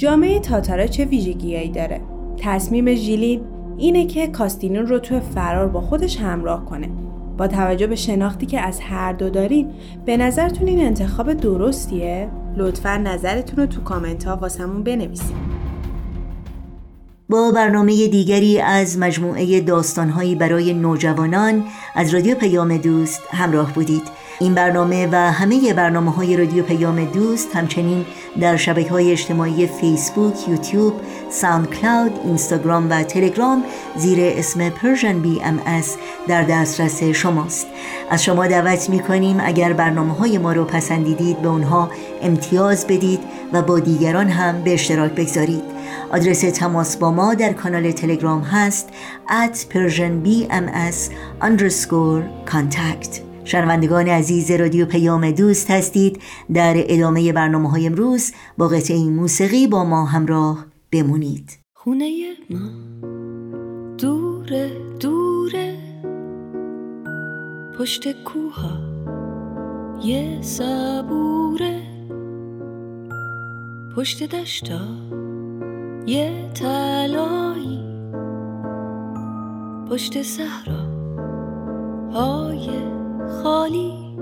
جامعه 0.00 0.40
تاتارا 0.40 0.86
چه 0.86 1.04
ویژگیهایی 1.04 1.68
داره؟ 1.68 2.00
تصمیم 2.38 2.94
ژیلین 2.94 3.40
اینه 3.78 4.06
که 4.06 4.26
کاستینون 4.26 4.86
رو 4.86 4.98
تو 4.98 5.20
فرار 5.20 5.68
با 5.68 5.80
خودش 5.80 6.16
همراه 6.16 6.64
کنه. 6.64 6.88
با 7.38 7.48
توجه 7.48 7.86
به 7.86 7.96
شناختی 7.96 8.46
که 8.46 8.60
از 8.60 8.80
هر 8.80 9.12
دو 9.12 9.30
دارین 9.30 9.70
به 10.06 10.16
نظرتون 10.16 10.68
این 10.68 10.80
انتخاب 10.80 11.32
درستیه؟ 11.32 12.28
لطفا 12.56 12.96
نظرتون 12.96 13.56
رو 13.56 13.66
تو 13.66 13.80
کامنت 13.80 14.24
ها 14.24 14.36
واسمون 14.36 14.82
بنویسید. 14.82 15.36
با 17.28 17.50
برنامه 17.50 18.08
دیگری 18.08 18.60
از 18.60 18.98
مجموعه 18.98 19.60
داستانهایی 19.60 20.34
برای 20.34 20.74
نوجوانان 20.74 21.64
از 21.94 22.14
رادیو 22.14 22.34
پیام 22.34 22.76
دوست 22.76 23.20
همراه 23.30 23.74
بودید 23.74 24.02
این 24.40 24.54
برنامه 24.54 25.08
و 25.12 25.32
همه 25.32 25.74
برنامه 25.74 26.10
های 26.10 26.36
رادیو 26.36 26.64
پیام 26.64 27.04
دوست 27.04 27.56
همچنین 27.56 28.04
در 28.40 28.56
شبکه 28.56 28.90
های 28.90 29.12
اجتماعی 29.12 29.66
فیسبوک، 29.66 30.48
یوتیوب، 30.48 30.92
ساوند 31.30 31.70
کلاود، 31.70 32.12
اینستاگرام 32.24 32.90
و 32.90 33.02
تلگرام 33.02 33.64
زیر 33.96 34.18
اسم 34.20 34.68
بی 35.22 35.42
ام 35.42 35.60
در 36.28 36.42
دسترس 36.42 37.02
شماست. 37.02 37.66
از 38.10 38.24
شما 38.24 38.46
دعوت 38.46 38.90
می 38.90 38.98
کنیم 38.98 39.36
اگر 39.40 39.72
برنامه 39.72 40.14
های 40.14 40.38
ما 40.38 40.52
رو 40.52 40.64
پسندیدید 40.64 41.42
به 41.42 41.48
اونها 41.48 41.90
امتیاز 42.22 42.86
بدید 42.86 43.20
و 43.52 43.62
با 43.62 43.78
دیگران 43.78 44.28
هم 44.28 44.62
به 44.62 44.74
اشتراک 44.74 45.12
بگذارید. 45.12 45.62
آدرس 46.12 46.40
تماس 46.40 46.96
با 46.96 47.10
ما 47.10 47.34
در 47.34 47.52
کانال 47.52 47.92
تلگرام 47.92 48.42
هست 48.42 48.88
at 49.28 49.56
persianbms 49.56 51.10
underscore 51.42 52.50
contact. 52.50 53.29
شنوندگان 53.50 54.08
عزیز 54.08 54.50
رادیو 54.50 54.86
پیام 54.86 55.30
دوست 55.30 55.70
هستید. 55.70 56.22
در 56.54 56.74
ادامه 56.76 57.32
برنامه 57.32 57.70
های 57.70 57.86
امروز 57.86 58.32
با 58.58 58.68
قطعه 58.68 59.04
موسیقی 59.04 59.66
با 59.66 59.84
ما 59.84 60.04
همراه 60.04 60.66
بمونید. 60.92 61.58
خونه 61.74 62.10
ما 62.50 62.70
دوره 63.98 64.70
دوره 65.00 65.76
پشت 67.78 68.24
کوها 68.24 68.78
یه 70.04 70.42
صبوره 70.42 71.82
پشت 73.96 74.22
دشتا 74.22 74.80
یه 76.06 76.50
تلایی 76.54 77.80
پشت 79.90 80.22
صحرا 80.22 80.90
های 82.12 83.00
خالی. 83.28 84.16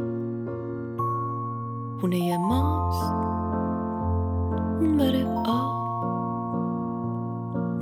خونه 2.01 2.39
ماست. 2.39 3.13
اون 4.81 4.97
بره 4.97 5.27
آب. 5.47 5.79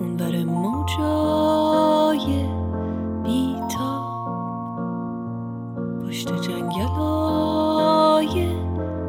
اون 0.01 0.17
بره 0.17 0.45
موجای 0.45 2.47
بیتا 3.23 4.07
پشت 6.03 6.43
جنگل 6.43 6.87
های 6.87 8.49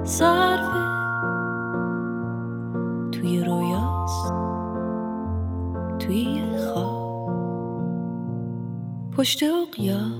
صرفه 0.04 0.88
توی 3.12 3.44
رویاست. 3.44 4.34
توی 6.00 6.58
خواب. 6.58 6.98
پشت 9.18 9.44
اقیان 9.44 10.17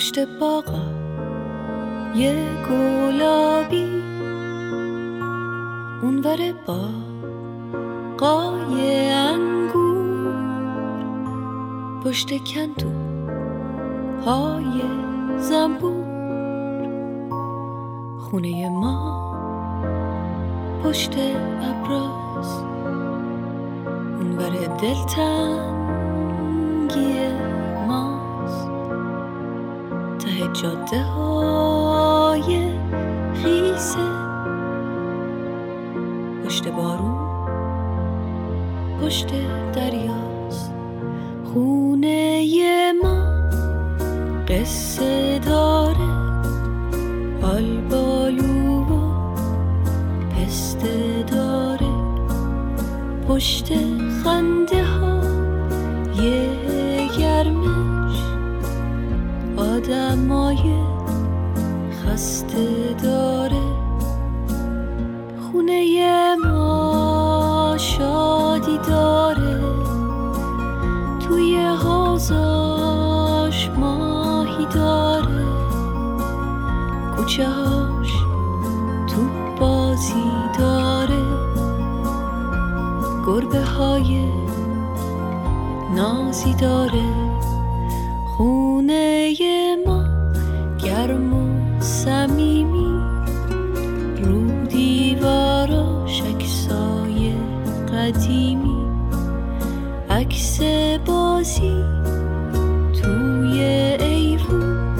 پشت 0.00 0.18
باغا 0.18 0.82
یه 2.14 2.34
گلابی. 2.70 4.02
اونور 6.02 6.38
با 6.66 6.78
قای 8.18 9.10
انگور 9.10 10.34
پشت 12.04 12.28
کندو 12.44 12.90
های 14.24 14.82
زنبور. 15.38 16.04
خونه 18.18 18.68
ما 18.68 18.96
پشت 20.84 21.14
ابراز. 21.62 22.62
اونور 24.20 24.76
دلتنگی 24.80 25.79
جاده 30.62 31.02
های 31.02 32.70
خیسه 33.34 33.98
پشت 36.44 36.68
بارون. 36.68 37.16
پشت 39.02 39.32
های 83.80 84.24
نازی 85.96 86.54
داره. 86.54 87.04
خونه 88.36 89.32
ما 89.86 90.04
گرم 90.84 91.34
و 91.34 91.80
صمیمی. 91.80 93.00
رو 94.24 94.66
دیواراش 94.66 96.22
عکسای 96.22 97.32
قدیمی. 97.92 98.86
عکس 100.10 100.60
بازی 101.06 101.84
توی 103.02 103.60
ایوون. 104.00 104.96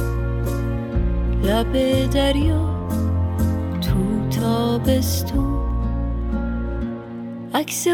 لب 1.44 1.72
دریا 2.10 2.70
تو 3.80 4.28
تابستون. 4.40 5.60
عکس 7.54 7.86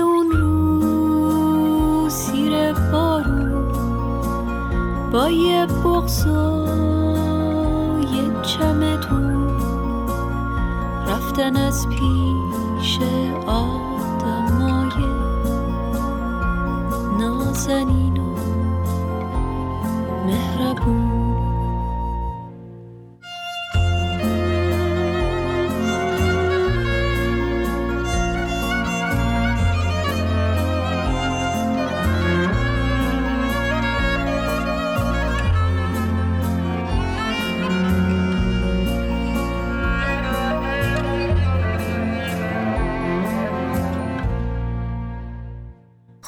یه 5.86 5.92
بغز 5.92 6.26
و 6.26 6.66
یه 8.14 8.42
چمدون 8.42 9.48
رفتن 11.08 11.56
از 11.56 11.88
پیش 11.88 12.98
آدمای 13.46 13.85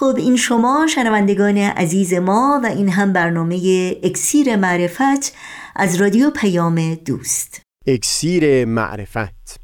خب 0.09 0.17
این 0.17 0.37
شما 0.37 0.87
شنوندگان 0.95 1.59
عزیز 1.59 2.15
ما 2.15 2.61
و 2.65 2.67
این 2.67 2.89
هم 2.89 3.13
برنامه 3.13 3.57
اکسیر 4.03 4.57
معرفت 4.57 5.35
از 5.77 5.97
رادیو 5.97 6.31
پیام 6.31 6.95
دوست. 6.95 7.63
اکسیر 7.87 8.65
معرفت. 8.65 9.61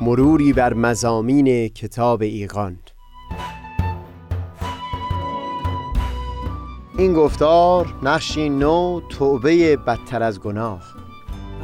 مروری 0.00 0.52
بر 0.52 0.74
مزامین 0.74 1.68
کتاب 1.68 2.22
ایقان 2.22 2.78
این 6.98 7.14
گفتار 7.14 7.94
نقشی 8.02 8.48
نو 8.48 9.00
توبه 9.08 9.76
بدتر 9.76 10.22
از 10.22 10.40
گناه. 10.40 10.95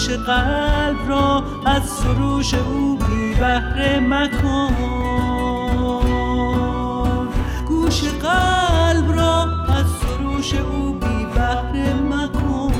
گوش 0.00 0.08
قلب 0.10 1.08
را 1.08 1.44
از 1.66 1.82
سروش 1.88 2.54
او 2.54 2.96
بی 2.96 3.34
بهره 3.34 4.00
مکن. 4.00 4.76
گوش 7.68 8.04
قلب 8.04 9.12
را 9.12 9.42
از 9.68 9.86
سروش 9.86 10.54
او 10.54 10.92
بی 10.92 11.24
بهره 11.34 11.94
مکن. 11.94 12.70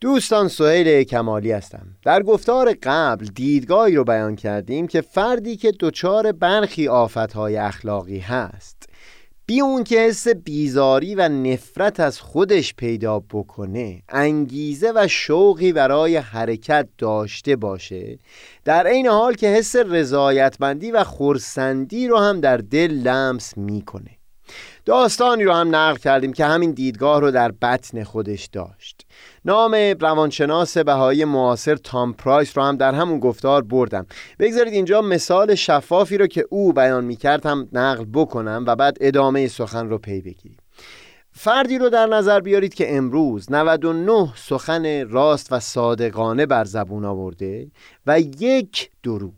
دوستان 0.00 0.48
سهیل 0.48 1.02
کمالی 1.02 1.52
هستم. 1.52 1.86
در 2.04 2.22
گفتار 2.22 2.74
قبل 2.82 3.26
دیدگاهی 3.26 3.96
رو 3.96 4.04
بیان 4.04 4.36
کردیم 4.36 4.86
که 4.86 5.00
فردی 5.00 5.56
که 5.56 5.72
دچار 5.80 6.32
برخی 6.32 6.88
آفتهای 6.88 7.56
اخلاقی 7.56 8.18
هست. 8.18 8.90
بی 9.50 9.60
اون 9.60 9.84
که 9.84 9.98
حس 9.98 10.28
بیزاری 10.28 11.14
و 11.14 11.28
نفرت 11.28 12.00
از 12.00 12.20
خودش 12.20 12.74
پیدا 12.74 13.18
بکنه 13.18 14.02
انگیزه 14.08 14.92
و 14.94 15.08
شوقی 15.08 15.72
برای 15.72 16.16
حرکت 16.16 16.88
داشته 16.98 17.56
باشه. 17.56 18.18
در 18.64 18.86
عین 18.86 19.06
حال 19.06 19.34
که 19.34 19.46
حس 19.46 19.76
رضایتمندی 19.76 20.90
و 20.90 21.04
خورسندی 21.04 22.08
رو 22.08 22.18
هم 22.18 22.40
در 22.40 22.56
دل 22.56 22.92
لمس 22.92 23.58
می‌کنه. 23.58 24.19
داستانی 24.90 25.44
رو 25.44 25.52
هم 25.52 25.74
نقل 25.74 25.96
کردیم 25.96 26.32
که 26.32 26.44
همین 26.44 26.70
دیدگاه 26.70 27.20
رو 27.20 27.30
در 27.30 27.52
بطن 27.52 28.04
خودش 28.04 28.46
داشت. 28.46 29.06
نام 29.44 29.74
روانشناس 30.00 30.78
بهایی 30.78 31.24
معاصر 31.24 31.76
تام 31.76 32.12
پرایس 32.12 32.58
رو 32.58 32.64
هم 32.64 32.76
در 32.76 32.94
همون 32.94 33.18
گفتار 33.18 33.62
بردم. 33.62 34.06
بگذارید 34.38 34.74
اینجا 34.74 35.02
مثال 35.02 35.54
شفافی 35.54 36.18
رو 36.18 36.26
که 36.26 36.44
او 36.50 36.72
بیان 36.72 37.04
می‌کرد 37.04 37.46
هم 37.46 37.68
نقل 37.72 38.04
بکنم 38.12 38.64
و 38.66 38.76
بعد 38.76 38.96
ادامه 39.00 39.48
سخن 39.48 39.88
رو 39.88 39.98
پی 39.98 40.20
بگیریم. 40.20 40.58
فردی 41.32 41.78
رو 41.78 41.90
در 41.90 42.06
نظر 42.06 42.40
بیارید 42.40 42.74
که 42.74 42.96
امروز 42.96 43.52
99 43.52 44.32
سخن 44.36 45.08
راست 45.08 45.52
و 45.52 45.60
صادقانه 45.60 46.46
بر 46.46 46.64
زبون 46.64 47.04
آورده 47.04 47.70
و 48.06 48.20
یک 48.20 48.90
دروغ 49.02 49.32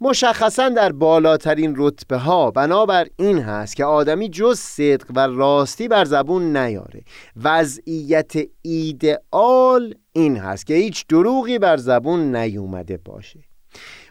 مشخصا 0.00 0.68
در 0.68 0.92
بالاترین 0.92 1.74
رتبه 1.76 2.16
ها 2.16 2.50
بنابر 2.50 3.06
این 3.16 3.38
هست 3.38 3.76
که 3.76 3.84
آدمی 3.84 4.28
جز 4.28 4.58
صدق 4.58 5.06
و 5.16 5.26
راستی 5.26 5.88
بر 5.88 6.04
زبون 6.04 6.56
نیاره. 6.56 7.02
وضعیت 7.42 8.32
ایدئال 8.62 9.94
این 10.12 10.36
هست 10.36 10.66
که 10.66 10.74
هیچ 10.74 11.06
دروغی 11.06 11.58
بر 11.58 11.76
زبون 11.76 12.36
نیومده 12.36 12.96
باشه. 13.04 13.40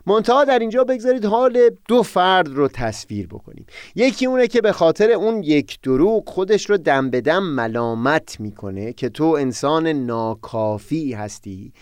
منتها 0.08 0.44
در 0.44 0.60
اینجا 0.60 0.84
بگذارید 0.84 1.26
حال 1.26 1.70
دو 1.88 2.04
فرد 2.04 2.48
رو 2.48 2.68
تصویر 2.68 3.28
بکنیم. 3.28 3.66
یکی 3.96 4.26
اونه 4.26 4.48
که 4.48 4.62
به 4.62 4.72
خاطر 4.72 5.12
اون 5.12 5.44
یک 5.44 5.82
دروغ 5.82 6.30
خودش 6.30 6.70
رو 6.70 6.78
دم 6.78 7.10
به 7.10 7.22
دم 7.22 7.44
ملامت 7.44 8.40
می‌کنه 8.40 8.94
که 8.94 9.10
تو 9.10 9.24
انسان 9.24 9.88
ناکافی 9.88 11.14
هستی. 11.14 11.74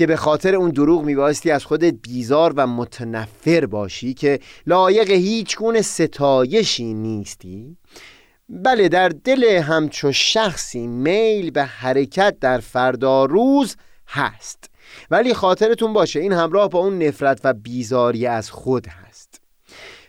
که 0.00 0.06
به 0.06 0.16
خاطر 0.16 0.54
اون 0.54 0.70
دروغ 0.70 1.04
میبایستی 1.04 1.50
از 1.50 1.64
خودت 1.64 1.94
بیزار 2.02 2.52
و 2.56 2.66
متنفر 2.66 3.66
باشی 3.66 4.14
که 4.14 4.38
لایق 4.66 5.10
هیچ 5.10 5.56
گونه 5.56 5.82
ستایشی 5.82 6.94
نیستی؟ 6.94 7.76
بله 8.48 8.88
در 8.88 9.08
دل 9.08 9.44
همچو 9.44 10.12
شخصی 10.12 10.86
میل 10.86 11.50
به 11.50 11.64
حرکت 11.64 12.36
در 12.40 12.58
فردا 12.58 13.24
روز 13.24 13.76
هست. 14.08 14.70
ولی 15.10 15.34
خاطرتون 15.34 15.92
باشه 15.92 16.20
این 16.20 16.32
همراه 16.32 16.68
با 16.68 16.78
اون 16.78 17.02
نفرت 17.02 17.40
و 17.44 17.52
بیزاری 17.52 18.26
از 18.26 18.50
خود 18.50 18.86
هست. 18.86 19.40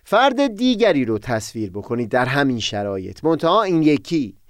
فرد 0.04 0.56
دیگری 0.56 1.06
رو 1.06 1.18
تصویر 1.18 1.72
بکنید 1.72 2.10
در 2.10 2.26
همین 2.26 2.60
شرایط. 2.60 3.24
منتها 3.24 3.64
این 3.64 3.84
یکی. 3.84 4.41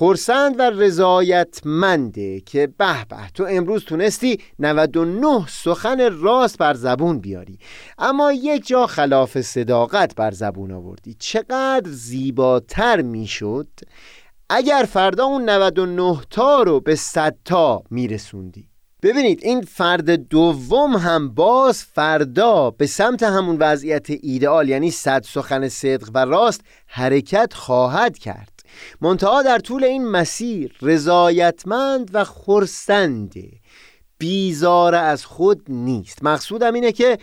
خورسند 0.00 0.54
و 0.58 0.62
رضایتمنده 0.62 2.40
که 2.40 2.66
به 2.66 3.04
به 3.08 3.16
تو 3.34 3.46
امروز 3.48 3.84
تونستی 3.84 4.40
99 4.58 5.46
سخن 5.48 6.20
راست 6.20 6.58
بر 6.58 6.74
زبون 6.74 7.18
بیاری. 7.18 7.58
اما 7.98 8.32
یک 8.32 8.66
جا 8.66 8.86
خلاف 8.86 9.40
صداقت 9.40 10.14
بر 10.14 10.30
زبون 10.30 10.72
آوردی. 10.72 11.16
چقدر 11.18 11.90
زیباتر 11.90 13.02
می‌شد 13.02 13.68
اگر 14.50 14.88
فردا 14.92 15.24
اون 15.24 15.48
99 15.48 16.20
تا 16.30 16.62
رو 16.62 16.80
به 16.80 16.94
100 16.94 17.36
تا 17.44 17.82
میرسوندی. 17.90 18.68
ببینید 19.02 19.40
این 19.42 19.62
فرد 19.62 20.10
دوم 20.10 20.96
هم 20.96 21.34
باز 21.34 21.84
فردا 21.84 22.70
به 22.70 22.86
سمت 22.86 23.22
همون 23.22 23.56
وضعیت 23.60 24.06
ایدئال 24.10 24.68
یعنی 24.68 24.90
صد 24.90 25.22
سخن 25.22 25.68
صدق 25.68 26.10
و 26.14 26.24
راست 26.24 26.60
حرکت 26.86 27.54
خواهد 27.54 28.18
کرد. 28.18 28.59
منتها 29.00 29.42
در 29.42 29.58
طول 29.58 29.84
این 29.84 30.08
مسیر 30.08 30.76
رضایتمند 30.82 32.10
و 32.12 32.24
خرسنده 32.24 33.50
بیزار 34.18 34.94
از 34.94 35.24
خود 35.24 35.62
نیست. 35.68 36.24
مقصودم 36.24 36.74
اینه 36.74 36.92
که 36.92 37.18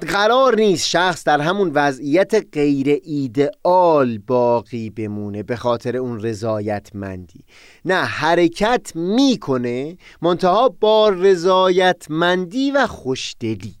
قرار 0.00 0.56
نیست 0.56 0.88
شخص 0.88 1.24
در 1.24 1.40
همون 1.40 1.70
وضعیت 1.74 2.34
غیر 2.52 3.00
ایدئال 3.04 4.18
باقی 4.18 4.90
بمونه 4.90 5.42
به 5.42 5.56
خاطر 5.56 5.96
اون 5.96 6.20
رضایتمندی. 6.20 7.44
نه 7.84 7.94
حرکت 7.94 8.92
می‌کنه 8.94 9.96
منتها 10.22 10.68
با 10.68 11.08
رضایتمندی 11.08 12.70
و 12.70 12.86
خوشدلی. 12.86 13.74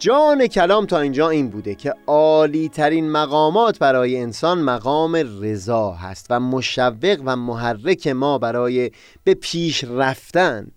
جان 0.00 0.46
کلام 0.46 0.86
تا 0.86 1.00
اینجا 1.00 1.28
این 1.28 1.48
بوده 1.48 1.74
که 1.74 1.94
عالی 2.06 2.68
ترین 2.68 3.10
مقامات 3.10 3.78
برای 3.78 4.16
انسان 4.16 4.62
مقام 4.62 5.16
رضا 5.16 5.90
هست 5.90 6.26
و 6.30 6.40
مشوق 6.40 7.22
و 7.24 7.36
محرک 7.36 8.06
ما 8.06 8.38
برای 8.38 8.90
به 9.24 9.34
پیش 9.34 9.84
رفتن. 9.84 10.70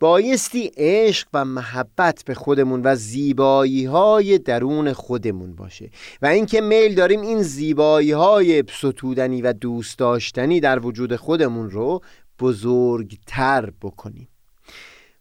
بایستی 0.00 0.70
عشق 0.76 1.28
و 1.32 1.44
محبت 1.44 2.22
به 2.26 2.34
خودمون 2.34 2.82
و 2.84 2.96
زیبایی 2.96 3.84
های 3.84 4.38
درون 4.38 4.92
خودمون 4.92 5.54
باشه 5.54 5.90
و 6.22 6.26
اینکه 6.26 6.60
میل 6.60 6.94
داریم 6.94 7.20
این 7.20 7.42
زیبایی 7.42 8.12
های 8.12 8.64
ستودنی 8.78 9.42
و 9.42 9.52
دوست 9.52 9.98
داشتنی 9.98 10.60
در 10.60 10.86
وجود 10.86 11.16
خودمون 11.16 11.70
رو 11.70 12.00
بزرگتر 12.40 13.70
بکنیم. 13.82 14.28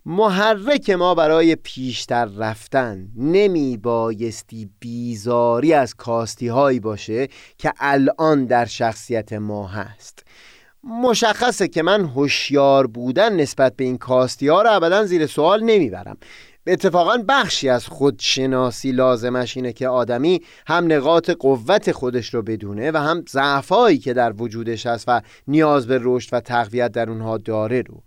محرک 0.05 0.89
ما 0.89 1.15
برای 1.15 1.55
پیشتر 1.55 2.25
رفتن 2.25 3.07
نمی 3.15 3.77
بایستی 3.77 4.69
بیزاری 4.79 5.73
از 5.73 5.95
کاستی 5.95 6.47
هایی 6.47 6.79
باشه 6.79 7.27
که 7.57 7.73
الان 7.79 8.45
در 8.45 8.65
شخصیت 8.65 9.33
ما 9.33 9.67
هست. 9.67 10.23
مشخصه 10.83 11.67
که 11.67 11.83
من 11.83 12.05
هوشیار 12.05 12.87
بودن 12.87 13.35
نسبت 13.35 13.75
به 13.75 13.83
این 13.83 13.97
کاستی 13.97 14.47
ها 14.47 14.61
رو 14.61 14.71
ابدا 14.71 15.05
زیر 15.05 15.27
سوال 15.27 15.63
نمی‌برم. 15.63 16.17
اتفاقا 16.67 17.17
بخشی 17.27 17.69
از 17.69 17.87
خودشناسی 17.87 18.91
لازمش 18.91 19.57
اینه 19.57 19.73
که 19.73 19.87
آدمی 19.87 20.41
هم 20.67 20.91
نقاط 20.91 21.29
قوت 21.29 21.91
خودش 21.91 22.33
رو 22.33 22.41
بدونه 22.41 22.91
و 22.91 22.97
هم 22.97 23.23
ضعفایی 23.29 23.97
که 23.97 24.13
در 24.13 24.33
وجودش 24.37 24.85
هست 24.85 25.05
و 25.07 25.21
نیاز 25.47 25.87
به 25.87 25.99
رشد 26.01 26.29
و 26.31 26.39
تقویت 26.39 26.91
در 26.91 27.09
اونها 27.09 27.37
داره 27.37 27.81
رو. 27.81 28.03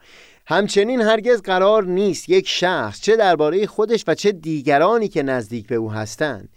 همچنین 0.49 1.01
هرگز 1.01 1.43
قرار 1.43 1.85
نیست 1.85 2.29
یک 2.29 2.49
شخص 2.49 3.01
چه 3.01 3.17
درباره 3.17 3.67
خودش 3.67 4.05
و 4.07 4.15
چه 4.15 4.33
دیگرانی 4.33 5.09
که 5.09 5.23
نزدیک 5.23 5.67
به 5.67 5.75
او 5.75 5.93
هستند 5.93 6.49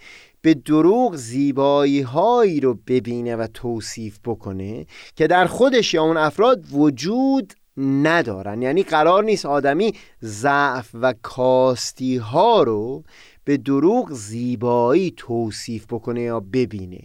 به 0.41 0.54
دروغ 0.54 1.15
زیبایی 1.15 2.02
هایی 2.02 2.60
رو 2.60 2.80
ببینه 2.88 3.36
و 3.36 3.47
توصیف 3.54 4.19
بکنه 4.25 4.86
که 5.15 5.28
در 5.28 5.45
خودش 5.45 5.93
یا 5.93 6.04
اون 6.04 6.17
افراد 6.17 6.63
وجود 6.71 7.54
ندارن. 7.78 8.62
یعنی 8.62 8.84
قرار 8.84 9.23
نیست 9.23 9.45
آدمی 9.45 9.93
ضعف 10.23 10.89
و 10.93 11.13
کاستی 11.21 12.17
ها 12.17 12.63
رو 12.63 13.04
به 13.43 13.58
دروغ 13.58 14.12
زیبایی 14.12 15.13
توصیف 15.17 15.86
بکنه 15.86 16.21
یا 16.21 16.39
ببینه. 16.39 17.02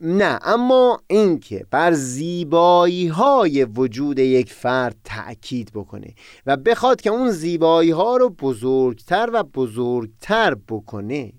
نه 0.00 0.38
اما 0.42 1.00
اینکه 1.06 1.66
بر 1.70 1.92
زیبایی 1.92 3.06
های 3.06 3.64
وجود 3.64 4.18
یک 4.18 4.52
فرد 4.52 4.96
تأکید 5.04 5.70
بکنه 5.74 6.14
و 6.46 6.56
بخواد 6.56 7.00
که 7.00 7.10
اون 7.10 7.30
زیبایی 7.30 7.90
ها 7.90 8.16
رو 8.16 8.30
بزرگتر 8.30 9.30
و 9.32 9.42
بزرگتر 9.42 10.54
بکنه 10.68 11.32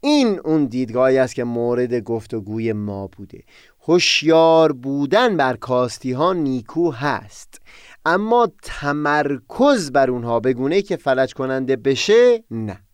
این 0.00 0.40
اون 0.44 0.66
دیدگاهی 0.66 1.18
است 1.18 1.34
که 1.34 1.44
مورد 1.44 1.94
گفتگوی 1.94 2.72
ما 2.72 3.06
بوده. 3.06 3.42
هوشیار 3.88 4.72
بودن 4.72 5.36
بر 5.36 5.56
کاستی 5.56 6.12
ها 6.12 6.32
نیکو 6.32 6.90
هست 6.90 7.60
اما 8.04 8.48
تمرکز 8.62 9.92
بر 9.92 10.10
اونها 10.10 10.40
بگونه 10.40 10.82
که 10.82 10.96
فلج 10.96 11.34
کننده 11.34 11.76
بشه 11.76 12.44
نه. 12.50 12.87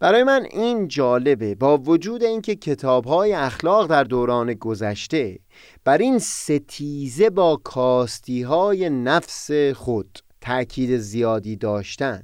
برای 0.00 0.24
من 0.24 0.46
این 0.50 0.88
جالبه 0.88 1.54
با 1.54 1.78
وجود 1.78 2.22
اینکه 2.22 2.54
کتاب 2.54 3.04
های 3.04 3.32
اخلاق 3.32 3.86
در 3.86 4.04
دوران 4.04 4.54
گذشته 4.54 5.38
بر 5.84 5.98
این 5.98 6.18
ستیزه 6.18 7.30
با 7.30 7.60
کاستی 7.64 8.42
های 8.42 8.90
نفس 8.90 9.50
خود 9.74 10.18
تأکید 10.40 10.96
زیادی 10.96 11.56
داشتن. 11.56 12.22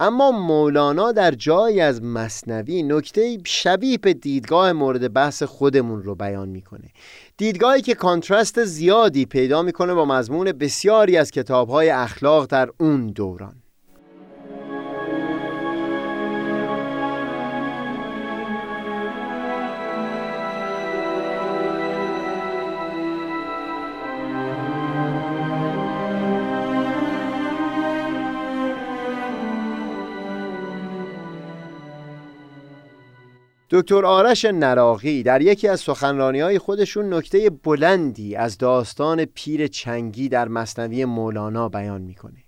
اما 0.00 0.30
مولانا 0.30 1.12
در 1.12 1.30
جایی 1.30 1.80
از 1.80 2.02
مصنوی 2.02 2.82
نکته 2.82 3.38
شبیه 3.46 3.98
به 3.98 4.14
دیدگاه 4.14 4.72
مورد 4.72 5.12
بحث 5.12 5.42
خودمون 5.42 6.02
رو 6.02 6.14
بیان 6.14 6.48
می‌کنه. 6.48 6.88
دیدگاهی 7.36 7.82
که 7.82 7.94
کانترست 7.94 8.64
زیادی 8.64 9.26
پیدا 9.26 9.62
می‌کنه 9.62 9.94
با 9.94 10.04
مضمون 10.04 10.52
بسیاری 10.52 11.16
از 11.16 11.30
کتاب 11.30 11.68
های 11.68 11.90
اخلاق 11.90 12.46
در 12.46 12.70
اون 12.78 13.06
دوران. 13.06 13.59
دکتر 33.72 34.06
آرش 34.06 34.44
نراقی 34.44 35.22
در 35.22 35.42
یکی 35.42 35.68
از 35.68 35.80
سخنرانی 35.80 36.40
های 36.40 36.58
خودشون 36.58 37.14
نکته 37.14 37.50
بلندی 37.50 38.36
از 38.36 38.58
داستان 38.58 39.24
پیر 39.24 39.66
چنگی 39.66 40.28
در 40.28 40.48
مصنوی 40.48 41.04
مولانا 41.04 41.68
بیان 41.68 42.02
می‌کنه. 42.02 42.44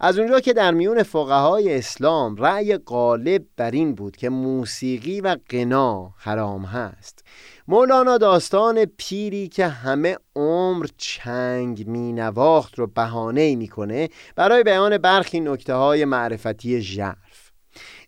از 0.00 0.18
اونجا 0.18 0.40
که 0.40 0.52
در 0.52 0.70
میون 0.70 1.02
فقهای 1.02 1.78
اسلام 1.78 2.36
رأی 2.36 2.76
غالب 2.76 3.44
بر 3.56 3.70
این 3.70 3.94
بود 3.94 4.16
که 4.16 4.28
موسیقی 4.28 5.20
و 5.20 5.36
قنا 5.48 6.14
حرام 6.18 6.64
هست. 6.64 7.24
مولانا 7.68 8.18
داستان 8.18 8.84
پیری 8.84 9.48
که 9.48 9.66
همه 9.66 10.16
عمر 10.36 10.86
چنگ 10.96 11.86
می 11.86 12.12
نواخت 12.12 12.78
رو 12.78 12.86
بهانه 12.86 13.56
می‌کنه 13.56 14.08
برای 14.36 14.62
بیان 14.62 14.98
برخی 14.98 15.40
نکته 15.40 15.74
های 15.74 16.04
معرفتی 16.04 16.80
ژرف 16.80 17.31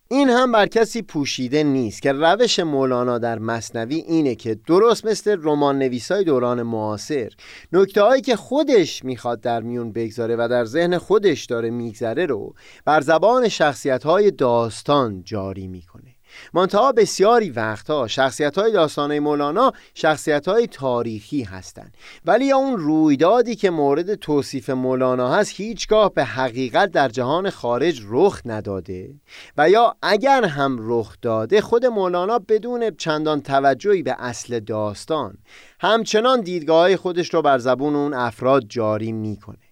این 0.09 0.29
هم 0.29 0.51
بر 0.51 0.67
کسی 0.67 1.01
پوشیده 1.01 1.63
نیست 1.63 2.01
که 2.01 2.11
روش 2.11 2.59
مولانا 2.59 3.17
در 3.17 3.39
مصنوی 3.39 3.95
اینه 3.95 4.35
که 4.35 4.55
درست 4.67 5.05
مثل 5.05 5.37
رمان 5.41 5.79
نویسای 5.79 6.23
دوران 6.23 6.63
معاصر 6.63 7.33
نکته 7.71 8.01
هایی 8.01 8.21
که 8.21 8.35
خودش 8.35 9.03
می‌خواد 9.03 9.41
در 9.41 9.61
میون 9.61 9.91
بگذاره 9.91 10.35
و 10.35 10.47
در 10.47 10.65
ذهن 10.65 10.97
خودش 10.97 11.45
داره 11.45 11.69
میگذره 11.69 12.25
رو 12.25 12.55
بر 12.85 13.01
زبان 13.01 13.49
شخصیت 13.49 14.03
های 14.03 14.31
داستان 14.31 15.23
جاری 15.23 15.67
می‌کنه. 15.67 16.14
منتها 16.53 16.91
بسیاری 16.91 17.49
وقتها 17.49 18.07
شخصیت 18.07 18.57
های 18.57 18.71
داستانه 18.71 19.19
مولانا 19.19 19.71
شخصیت 19.93 20.47
های 20.47 20.67
تاریخی 20.67 21.43
هستند. 21.43 21.97
ولی 22.25 22.51
اون 22.51 22.77
رویدادی 22.77 23.55
که 23.55 23.69
مورد 23.69 24.15
توصیف 24.15 24.69
مولانا 24.69 25.33
هست 25.33 25.51
هیچگاه 25.55 26.13
به 26.13 26.23
حقیقت 26.23 26.91
در 26.91 27.09
جهان 27.09 27.49
خارج 27.49 28.01
رخ 28.07 28.41
نداده 28.45 29.09
و 29.57 29.69
یا 29.69 29.95
اگر 30.01 30.45
هم 30.45 30.77
رخ 30.81 31.15
داده 31.21 31.61
خود 31.61 31.85
مولانا 31.85 32.39
بدون 32.39 32.95
چندان 32.97 33.41
توجهی 33.41 34.03
به 34.03 34.15
اصل 34.19 34.59
داستان 34.59 35.37
همچنان 35.79 36.41
دیدگاه 36.41 36.95
خودش 36.95 37.33
رو 37.33 37.41
بر 37.41 37.57
زبون 37.57 37.95
اون 37.95 38.13
افراد 38.13 38.63
جاری 38.69 39.11
می‌کنه. 39.11 39.64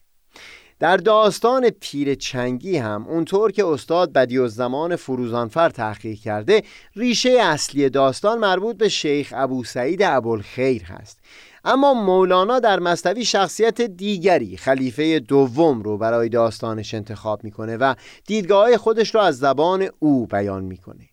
در 0.83 0.97
داستان 0.97 1.69
پیر 1.69 2.15
چنگی 2.15 2.77
هم 2.77 3.05
اونطور 3.07 3.51
که 3.51 3.65
استاد 3.65 4.13
بدی 4.13 4.47
زمان 4.47 4.95
فروزانفر 4.95 5.69
تحقیق 5.69 6.19
کرده 6.19 6.63
ریشه 6.95 7.29
اصلی 7.29 7.89
داستان 7.89 8.39
مربوط 8.39 8.77
به 8.77 8.89
شیخ 8.89 9.33
ابو 9.35 9.63
سعید 9.63 10.03
ابوالخیر 10.03 10.83
هست. 10.83 11.19
اما 11.65 11.93
مولانا 11.93 12.59
در 12.59 12.79
مستوی 12.79 13.25
شخصیت 13.25 13.81
دیگری 13.81 14.57
خلیفه 14.57 15.19
دوم 15.19 15.81
رو 15.81 15.97
برای 15.97 16.29
داستانش 16.29 16.93
انتخاب 16.93 17.43
می‌کنه 17.43 17.77
و 17.77 17.93
دیدگاه 18.27 18.77
خودش 18.77 19.15
رو 19.15 19.21
از 19.21 19.37
زبان 19.37 19.89
او 19.99 20.27
بیان 20.27 20.63
می‌کنه. 20.63 21.09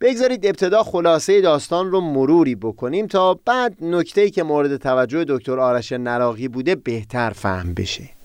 بگذارید 0.00 0.46
ابتدا 0.46 0.82
خلاصه 0.82 1.40
داستان 1.40 1.90
رو 1.90 2.00
مروری 2.00 2.54
بکنیم 2.54 3.06
تا 3.06 3.34
بعد 3.44 3.76
نکته‌ای 3.80 4.30
که 4.30 4.42
مورد 4.42 4.76
توجه 4.76 5.24
دکتر 5.28 5.60
آرش 5.60 5.92
نراقی 5.92 6.48
بوده 6.48 6.74
بهتر 6.74 7.30
فهم 7.30 7.74
بشه. 7.74 8.21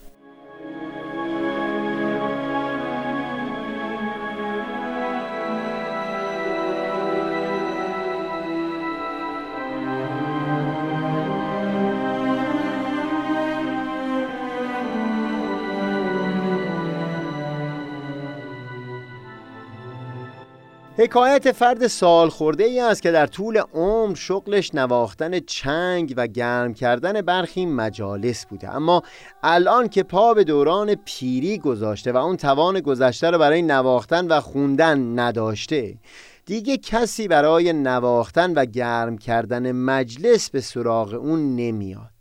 حکایت 20.99 21.51
فرد 21.51 21.87
سال 21.87 22.29
خورده 22.29 22.63
ای 22.63 22.79
است 22.79 23.01
که 23.01 23.11
در 23.11 23.27
طول 23.27 23.61
عمر 23.73 24.15
شغلش 24.15 24.75
نواختن 24.75 25.39
چنگ 25.39 26.13
و 26.17 26.27
گرم 26.27 26.73
کردن 26.73 27.21
برخی 27.21 27.65
مجالس 27.65 28.45
بوده. 28.45 28.75
اما 28.75 29.01
الان 29.43 29.89
که 29.89 30.03
پا 30.03 30.33
به 30.33 30.43
دوران 30.43 30.95
پیری 30.95 31.57
گذاشته 31.57 32.11
و 32.11 32.17
اون 32.17 32.37
توان 32.37 32.79
گذشته 32.79 33.29
رو 33.29 33.37
برای 33.37 33.61
نواختن 33.61 34.27
و 34.27 34.41
خوندن 34.41 35.19
نداشته 35.19 35.97
دیگه 36.45 36.77
کسی 36.77 37.27
برای 37.27 37.73
نواختن 37.73 38.53
و 38.53 38.65
گرم 38.65 39.17
کردن 39.17 39.71
مجلس 39.71 40.49
به 40.49 40.61
سراغ 40.61 41.13
اون 41.13 41.55
نمیاد. 41.55 42.11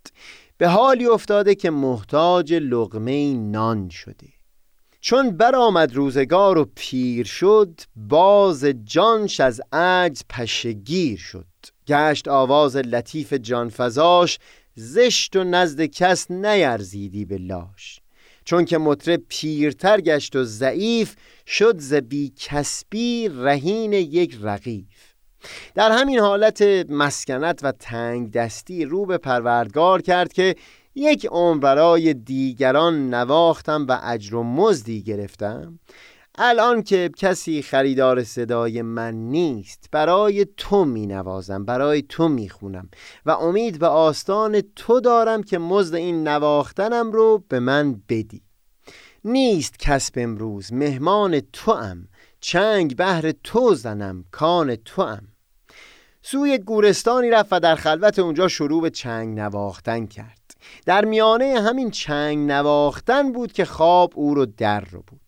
به 0.59 0.69
حالی 0.69 1.07
افتاده 1.07 1.55
که 1.55 1.71
محتاج 1.71 2.55
لغمه 2.55 3.35
نان 3.35 3.89
شده. 3.89 4.36
چون 5.07 5.31
برآمد 5.31 5.95
روزگار 5.95 6.59
و 6.59 6.71
پیر 6.75 7.27
شد 7.27 7.81
باز 7.97 8.65
جانش 8.65 9.41
از 9.41 9.61
عجز 9.73 10.23
پشگیر 10.31 11.19
شد. 11.19 11.47
گشت 11.87 12.29
آواز 12.29 12.77
لطیف 12.77 13.33
جانفزاش 13.33 14.39
زشت 14.75 15.37
و 15.37 15.45
نزد 15.45 15.83
کس 15.83 16.31
نیرزیدی 16.31 17.25
به 17.25 17.39
لاش. 17.39 18.01
چون 18.45 18.65
که 18.65 18.79
مطرب 18.79 19.23
پیرتر 19.29 20.01
گشت 20.01 20.37
و 20.37 20.45
ضعیف 20.45 21.17
شد 21.47 21.79
ز 21.79 21.95
بی 21.95 22.33
کسبی 22.37 23.29
رهین 23.29 23.93
یک 23.93 24.39
رقیف. 24.43 25.15
در 25.75 25.93
همین 25.93 26.19
حالت 26.19 26.63
مسکنت 26.89 27.61
و 27.63 27.73
تنگ 27.73 28.33
دستی 28.33 28.85
رو 28.85 29.07
به 29.07 29.19
پروردگار 29.19 30.03
کرد 30.03 30.33
که 30.33 30.57
یک 30.99 31.27
عمر 31.27 31.61
برای 31.61 32.15
دیگران 32.15 33.15
نواختم 33.15 33.87
و 33.89 34.01
اجر 34.03 34.35
و 34.35 34.43
مزدی 34.43 35.03
گرفتم. 35.03 35.79
الان 36.39 36.83
که 36.83 37.11
کسی 37.17 37.63
خریدار 37.63 38.25
صدای 38.25 38.83
من 38.83 39.15
نیست 39.15 39.89
برای 39.93 40.47
تو 40.57 40.85
می 40.85 41.07
نوازم 41.07 41.65
برای 41.65 42.03
تو 42.03 42.29
می 42.29 42.49
خونم 42.49 42.89
و 43.27 43.31
امید 43.31 43.79
به 43.79 43.87
آستان 43.87 44.61
تو 44.77 45.01
دارم 45.01 45.43
که 45.43 45.59
مزد 45.59 45.95
این 45.95 46.29
نواختنم 46.29 47.13
رو 47.13 47.45
به 47.49 47.61
من 47.61 48.03
بدی. 48.09 48.43
نیست 49.25 49.79
کسب 49.79 50.15
امروز 50.17 50.73
مهمان 50.73 51.41
تو 51.41 51.71
ام 51.71 52.09
چنگ 52.41 52.97
بهر 52.97 53.33
تو 53.45 53.75
زنم 53.75 54.25
کان 54.31 54.77
تو 54.77 55.03
ام 55.03 55.29
سوی 56.23 56.59
گورستانی 56.59 57.31
رفت 57.31 57.53
و 57.53 57.61
در 57.61 57.75
خلوت 57.75 58.19
اونجا 58.19 58.49
شروع 58.49 58.83
به 58.83 58.91
چنگ 58.91 59.39
نواختن 59.39 60.07
کرد. 60.07 60.46
در 60.87 61.05
میانه 61.05 61.61
همین 61.61 61.91
چنگ 61.91 62.51
نواختن 62.51 63.33
بود 63.33 63.53
که 63.53 63.65
خواب 63.65 64.13
او 64.15 64.35
رو 64.35 64.47
در 64.47 64.81
رو 64.81 65.03
بود. 65.07 65.21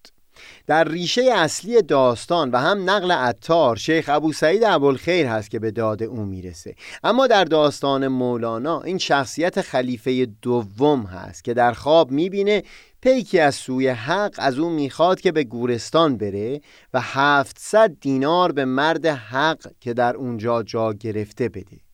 در 0.67 0.89
ریشه 0.89 1.23
اصلی 1.35 1.83
داستان 1.83 2.51
و 2.51 2.57
هم 2.57 2.91
نقل 2.91 3.11
عطار 3.11 3.77
شیخ 3.77 4.09
ابو 4.09 4.33
سعید 4.33 4.65
ابوالخیر 4.65 5.27
هست 5.27 5.51
که 5.51 5.59
به 5.59 5.71
داد 5.71 6.03
او 6.03 6.25
می‌رسه. 6.25 6.75
اما 7.05 7.27
در 7.27 7.45
داستان 7.45 8.09
مولانا 8.09 8.81
این 8.81 8.99
شخصیت 8.99 9.61
خلیفه 9.61 10.27
دوم 10.43 11.03
هست 11.03 11.45
که 11.45 11.55
در 11.55 11.73
خواب 11.73 12.11
می‌بینه 12.11 12.63
پیکی 13.01 13.39
از 13.41 13.55
سوی 13.55 13.89
حق 13.89 14.35
از 14.39 14.59
او 14.59 14.71
می‌خواد 14.71 15.21
که 15.21 15.33
به 15.33 15.45
گورستان 15.45 16.17
بره 16.17 16.61
و 16.95 17.01
هفتصد 17.01 17.91
دینار 18.01 18.53
به 18.53 18.65
مرد 18.65 19.07
حق 19.07 19.67
که 19.81 19.95
در 19.95 20.17
اونجا 20.17 20.63
جا 20.63 20.93
گرفته 20.93 21.49
بده. 21.49 21.88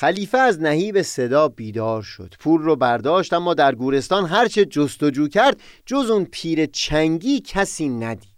خلیفه 0.00 0.38
از 0.38 0.62
نهیب 0.62 1.02
صدا 1.02 1.48
بیدار 1.48 2.02
شد. 2.02 2.34
پول 2.38 2.62
رو 2.62 2.76
برداشت 2.76 3.32
اما 3.32 3.54
در 3.54 3.74
گورستان 3.74 4.26
هرچه 4.26 4.64
جستجو 4.64 5.28
کرد 5.28 5.60
جز 5.86 6.10
اون 6.10 6.24
پیر 6.24 6.66
چنگی 6.66 7.40
کسی 7.40 7.88
ندید. 7.88 8.29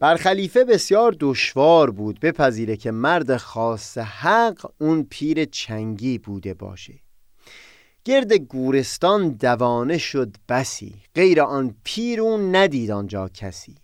بر 0.00 0.16
خلیفه 0.16 0.64
بسیار 0.64 1.16
دشوار 1.20 1.90
بود 1.90 2.20
بپذیره 2.20 2.76
که 2.76 2.90
مرد 2.90 3.36
خاص 3.36 3.98
حق 3.98 4.70
اون 4.80 5.06
پیر 5.10 5.44
چنگی 5.44 6.18
بوده 6.18 6.54
باشه. 6.54 6.94
گرد 8.04 8.32
گورستان 8.32 9.28
دوانه 9.28 9.98
شد 9.98 10.36
بسی 10.48 10.94
غیر 11.14 11.40
آن 11.40 11.74
پیر 11.84 12.20
اون 12.20 12.56
ندید 12.56 12.90
آنجا 12.90 13.28
کسی. 13.28 13.74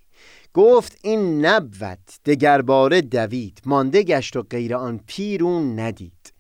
گفت 0.55 0.99
این 1.03 1.47
نبود 1.47 2.11
دگرباره 2.25 3.01
دوید 3.01 3.63
مانده 3.67 4.03
گشت 4.03 4.37
و 4.37 4.43
غیر 4.43 4.75
آن 4.75 5.01
پیر 5.07 5.45
اون 5.45 5.81
ندید. 5.81 6.33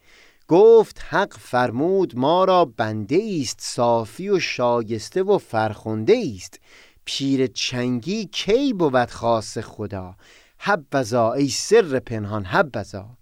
گفت 0.48 1.00
حق 1.08 1.37
فرمود 1.38 2.18
ما 2.18 2.44
را 2.44 2.64
بنده 2.64 3.38
است 3.40 3.61
صافی 3.61 4.28
و 4.28 4.38
شاگسته 4.38 5.22
و 5.22 5.38
فرخنده 5.38 6.24
است 6.37 6.61
پیر 7.04 7.46
چنگی 7.46 8.26
کی 8.26 8.72
بود 8.72 9.10
خاص 9.10 9.58
خدا؟ 9.58 10.16
حبذا 10.59 11.32
ای 11.32 11.48
سر 11.48 11.98
پنهان 11.98 12.44
حبذا. 12.44 13.16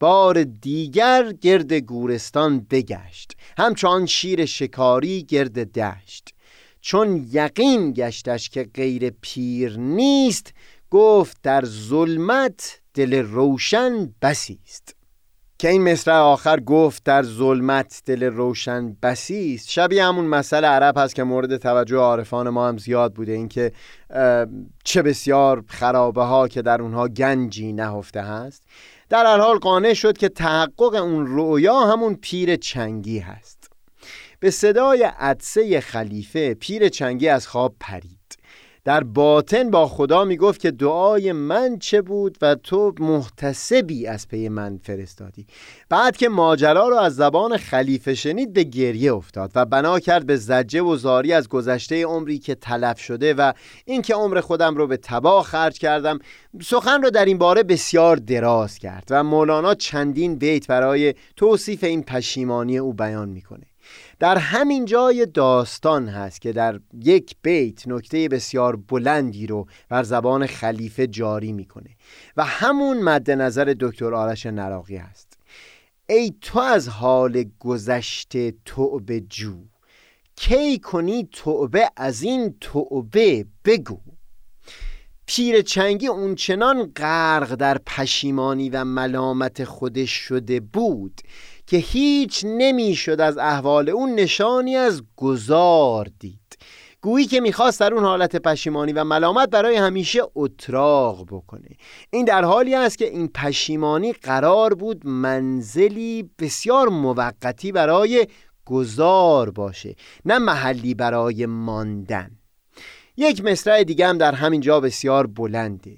بار 0.00 0.44
دیگر 0.44 1.32
گرد 1.32 1.72
گورستان 1.72 2.66
بگشت 2.70 3.32
همچون 3.58 4.06
شیر 4.06 4.44
شکاری 4.44 5.22
گرد 5.22 5.72
دشت. 5.78 6.28
چون 6.80 7.28
یقین 7.32 7.92
گشتش 7.92 8.50
که 8.50 8.64
غیر 8.74 9.10
پیر 9.10 9.78
نیست 9.78 10.54
گفت 10.90 11.36
در 11.42 11.64
ظلمت 11.64 12.80
دل 12.94 13.14
روشن 13.14 14.14
بسیست. 14.22 14.94
که 15.62 15.68
این 15.68 15.82
مصرع 15.92 16.14
آخر 16.14 16.60
گفت 16.60 17.04
در 17.04 17.22
ظلمت 17.22 18.02
دل 18.06 18.22
روشن 18.22 18.96
بسیست 19.02 19.70
شبیه 19.70 20.04
همون 20.04 20.24
مسئله 20.24 20.66
عرب 20.66 20.98
هست 20.98 21.14
که 21.14 21.22
مورد 21.22 21.56
توجه 21.56 21.96
عارفان 21.96 22.48
ما 22.48 22.68
هم 22.68 22.78
زیاد 22.78 23.14
بوده 23.14 23.32
اینکه 23.32 23.72
چه 24.84 25.02
بسیار 25.02 25.64
خرابه 25.68 26.22
ها 26.22 26.48
که 26.48 26.62
در 26.62 26.82
اونها 26.82 27.08
گنجی 27.08 27.72
نهفته 27.72 28.22
هست. 28.22 28.62
در 29.08 29.26
هر 29.26 29.38
حال 29.38 29.58
قانع 29.58 29.94
شد 29.94 30.18
که 30.18 30.28
تحقق 30.28 30.94
اون 30.94 31.26
رویا 31.26 31.80
همون 31.80 32.14
پیر 32.14 32.56
چنگی 32.56 33.18
هست. 33.18 33.70
به 34.40 34.50
صدای 34.50 35.02
عدسه 35.02 35.80
خلیفه 35.80 36.54
پیر 36.54 36.88
چنگی 36.88 37.28
از 37.28 37.46
خواب 37.46 37.74
پرید. 37.80 38.21
در 38.84 39.04
باطن 39.04 39.70
با 39.70 39.88
خدا 39.88 40.24
می‌گفت 40.24 40.60
که 40.60 40.70
دعای 40.70 41.32
من 41.32 41.78
چه 41.78 42.02
بود 42.02 42.38
و 42.42 42.54
تو 42.54 42.94
محتسبی 43.00 44.06
از 44.06 44.28
پی 44.28 44.48
من 44.48 44.80
فرستادی. 44.82 45.46
بعد 45.88 46.16
که 46.16 46.28
ماجرا 46.28 46.88
رو 46.88 46.96
از 46.96 47.16
زبان 47.16 47.56
خلیفه 47.56 48.14
شنید 48.14 48.52
به 48.52 48.62
گریه 48.64 49.14
افتاد 49.14 49.52
و 49.54 49.64
بنا 49.64 50.00
کرد 50.00 50.26
به 50.26 50.36
زجه 50.36 50.82
و 50.82 50.96
زاری 50.96 51.32
از 51.32 51.48
گذشته 51.48 52.04
عمری 52.04 52.38
که 52.38 52.54
تلف 52.54 53.00
شده 53.00 53.34
و 53.34 53.52
اینکه 53.84 54.14
عمر 54.14 54.40
خودم 54.40 54.74
رو 54.74 54.86
به 54.86 54.96
تباه 54.96 55.44
خرج 55.44 55.78
کردم 55.78 56.18
سخن 56.62 57.02
رو 57.02 57.10
در 57.10 57.24
این 57.24 57.38
باره 57.38 57.62
بسیار 57.62 58.16
دراز 58.16 58.78
کرد 58.78 59.04
و 59.10 59.24
مولانا 59.24 59.74
چندین 59.74 60.36
بیت 60.36 60.66
برای 60.66 61.14
توصیف 61.36 61.84
این 61.84 62.02
پشیمانی 62.02 62.78
او 62.78 62.92
بیان 62.92 63.28
می‌کنه. 63.28 63.71
در 64.18 64.38
همین 64.38 64.84
جای 64.84 65.26
داستان 65.26 66.08
هست 66.08 66.40
که 66.40 66.52
در 66.52 66.80
یک 67.00 67.36
بیت 67.42 67.88
نکته 67.88 68.28
بسیار 68.28 68.76
بلندی 68.76 69.46
رو 69.46 69.66
بر 69.88 70.02
زبان 70.02 70.46
خلیفه 70.46 71.06
جاری 71.06 71.52
می‌کنه 71.52 71.90
و 72.36 72.44
همون 72.44 73.02
مد 73.02 73.30
نظر 73.30 73.74
دکتر 73.80 74.14
آرش 74.14 74.46
نراقی 74.46 74.96
هست. 74.96 75.38
ای 76.08 76.34
تو 76.40 76.58
از 76.58 76.88
حال 76.88 77.44
گذشته 77.58 78.54
توبه 78.64 79.20
جو 79.20 79.54
کی 80.36 80.78
کنی 80.78 81.28
توبه 81.32 81.90
از 81.96 82.22
این 82.22 82.54
توبه 82.60 83.46
بگو. 83.64 83.98
پیر 85.26 85.62
چنگی 85.62 86.06
اونچنان 86.06 86.92
غرق 86.96 87.54
در 87.54 87.78
پشیمانی 87.86 88.70
و 88.70 88.84
ملامت 88.84 89.64
خودش 89.64 90.10
شده 90.10 90.60
بود 90.60 91.20
که 91.66 91.76
هیچ 91.76 92.44
نمی‌شد 92.44 93.20
از 93.20 93.38
احوال 93.38 93.88
اون 93.88 94.14
نشانی 94.14 94.76
از 94.76 95.02
گذار 95.16 96.08
دید. 96.18 96.38
گویی 97.00 97.26
که 97.26 97.40
می‌خواست 97.40 97.80
در 97.80 97.94
اون 97.94 98.04
حالت 98.04 98.36
پشیمانی 98.36 98.92
و 98.92 99.04
ملامت 99.04 99.50
برای 99.50 99.76
همیشه 99.76 100.20
اتراق 100.34 101.26
بکنه. 101.26 101.68
این 102.10 102.24
در 102.24 102.44
حالی 102.44 102.74
است 102.74 102.98
که 102.98 103.08
این 103.08 103.28
پشیمانی 103.28 104.12
قرار 104.12 104.74
بود 104.74 105.06
منزلی 105.06 106.30
بسیار 106.38 106.88
موقتی 106.88 107.72
برای 107.72 108.26
گذار 108.64 109.50
باشه 109.50 109.94
نه 110.24 110.38
محلی 110.38 110.94
برای 110.94 111.46
ماندن. 111.46 112.30
یک 113.16 113.44
مصرع 113.44 113.84
دیگه 113.84 114.06
هم 114.06 114.18
در 114.18 114.34
همین 114.34 114.60
جا 114.60 114.80
بسیار 114.80 115.26
بلنده. 115.26 115.96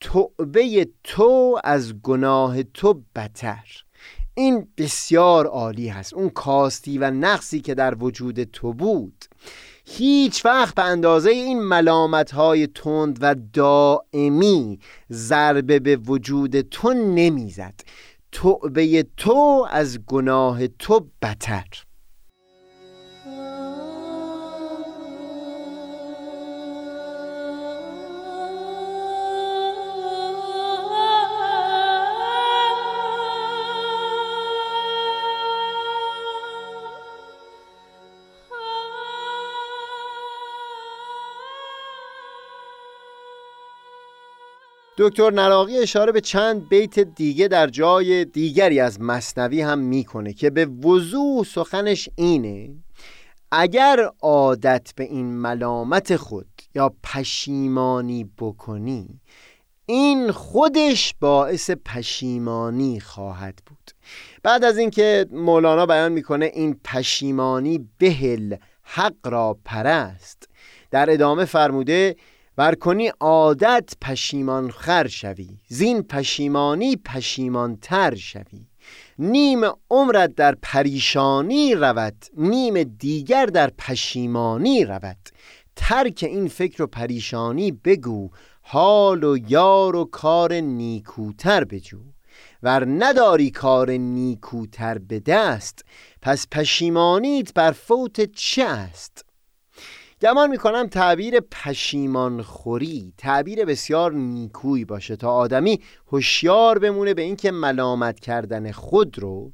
توبه 0.00 0.88
تو 1.04 1.60
از 1.64 2.02
گناه 2.02 2.62
تو 2.62 3.02
بتر 3.16 3.84
این 4.40 4.66
بسیار 4.76 5.46
عالی 5.46 5.88
هست. 5.88 6.14
اون 6.14 6.28
کاستی 6.28 6.98
و 6.98 7.10
نقصی 7.10 7.60
که 7.60 7.74
در 7.74 7.94
وجود 7.94 8.44
تو 8.44 8.72
بود. 8.72 9.24
هیچ 9.86 10.44
وقت 10.44 10.74
به 10.74 10.82
اندازه 10.82 11.30
این 11.30 11.62
ملامت 11.62 12.30
های 12.30 12.66
تند 12.66 13.18
و 13.20 13.34
دائمی 13.52 14.78
ضربه 15.12 15.78
به 15.78 15.96
وجود 15.96 16.60
تو 16.60 16.92
نمی‌زد. 16.92 17.74
توبه 18.32 19.06
تو 19.16 19.66
از 19.70 19.98
گناه 20.06 20.66
تو 20.66 21.06
بتر 21.22 21.66
دکتر 45.02 45.30
نراقی 45.30 45.78
اشاره 45.78 46.12
به 46.12 46.20
چند 46.20 46.68
بیت 46.68 46.98
دیگه 46.98 47.48
در 47.48 47.66
جای 47.66 48.24
دیگری 48.24 48.80
از 48.80 49.00
مصنوی 49.00 49.60
هم 49.60 49.78
می‌کنه 49.78 50.32
که 50.32 50.50
به 50.50 50.66
وضوح 50.66 51.44
سخنش 51.44 52.08
اینه 52.16 52.70
اگر 53.52 54.10
عادت 54.22 54.92
به 54.96 55.04
این 55.04 55.26
ملامت 55.26 56.16
خود 56.16 56.46
یا 56.74 56.94
پشیمانی 57.02 58.30
بکنی 58.38 59.20
این 59.86 60.32
خودش 60.32 61.14
باعث 61.20 61.70
پشیمانی 61.70 63.00
خواهد 63.00 63.58
بود. 63.66 63.90
بعد 64.42 64.64
از 64.64 64.78
اینکه 64.78 65.26
مولانا 65.30 65.86
بیان 65.86 66.12
می‌کنه 66.12 66.50
این 66.54 66.80
پشیمانی 66.84 67.88
بهل 67.98 68.56
حق 68.82 69.14
را 69.24 69.58
پرست 69.64 70.48
در 70.90 71.10
ادامه 71.10 71.44
فرموده 71.44 72.16
ور 72.58 72.74
کنی 72.74 73.08
عادت 73.20 73.92
پشیمان 74.00 74.70
خر 74.70 75.06
شوی 75.06 75.48
زین 75.68 76.02
پشیمانی 76.02 76.96
پشیمان 76.96 77.76
تر 77.76 78.14
شوی. 78.14 78.66
نیم 79.18 79.60
عمرت 79.90 80.34
در 80.34 80.54
پریشانی 80.62 81.74
رود 81.74 82.16
نیم 82.36 82.82
دیگر 82.82 83.46
در 83.46 83.70
پشیمانی 83.78 84.84
رود. 84.84 85.28
ترک 85.76 86.24
این 86.28 86.48
فکر 86.48 86.82
و 86.82 86.86
پریشانی 86.86 87.72
بگو 87.72 88.30
حال 88.62 89.24
و 89.24 89.38
یار 89.48 89.96
و 89.96 90.04
کار 90.04 90.54
نیکوتر 90.54 91.64
بجو. 91.64 92.00
ور 92.62 92.84
نداری 92.88 93.50
کار 93.50 93.90
نیکوتر 93.90 94.98
به 94.98 95.20
دست 95.20 95.84
پس 96.22 96.46
پشیمانیت 96.50 97.54
بر 97.54 97.72
فوت 97.72 98.20
چه 98.20 98.64
است؟ 98.64 99.24
گمان 100.22 100.50
می‌کنم 100.50 100.86
تعبیر 100.86 101.40
پشیمان 101.40 102.42
خوری 102.42 103.12
تعبیر 103.18 103.64
بسیار 103.64 104.12
نیکویی 104.12 104.84
باشه 104.84 105.16
تا 105.16 105.32
آدمی 105.32 105.80
هوشیار 106.12 106.78
بمونه 106.78 107.14
به 107.14 107.22
اینکه 107.22 107.50
ملامت 107.50 108.20
کردن 108.20 108.72
خود 108.72 109.18
رو 109.18 109.52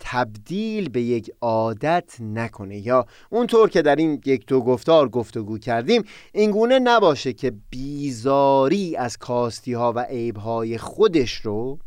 تبدیل 0.00 0.88
به 0.88 1.02
یک 1.02 1.30
عادت 1.40 2.16
نکنه. 2.20 2.86
یا 2.86 3.06
اونطور 3.30 3.70
که 3.70 3.82
در 3.82 3.96
این 3.96 4.20
یک 4.24 4.46
دو 4.46 4.60
گفتار 4.60 5.08
گفتگو 5.08 5.58
کردیم 5.58 6.02
اینگونه 6.32 6.78
نباشه 6.78 7.32
که 7.32 7.52
بیزاری 7.70 8.96
از 8.96 9.16
کاستی 9.16 9.72
ها 9.72 9.92
و 9.92 9.98
عیب 9.98 10.36
های 10.36 10.78
خودش 10.78 11.32
رو 11.32 11.78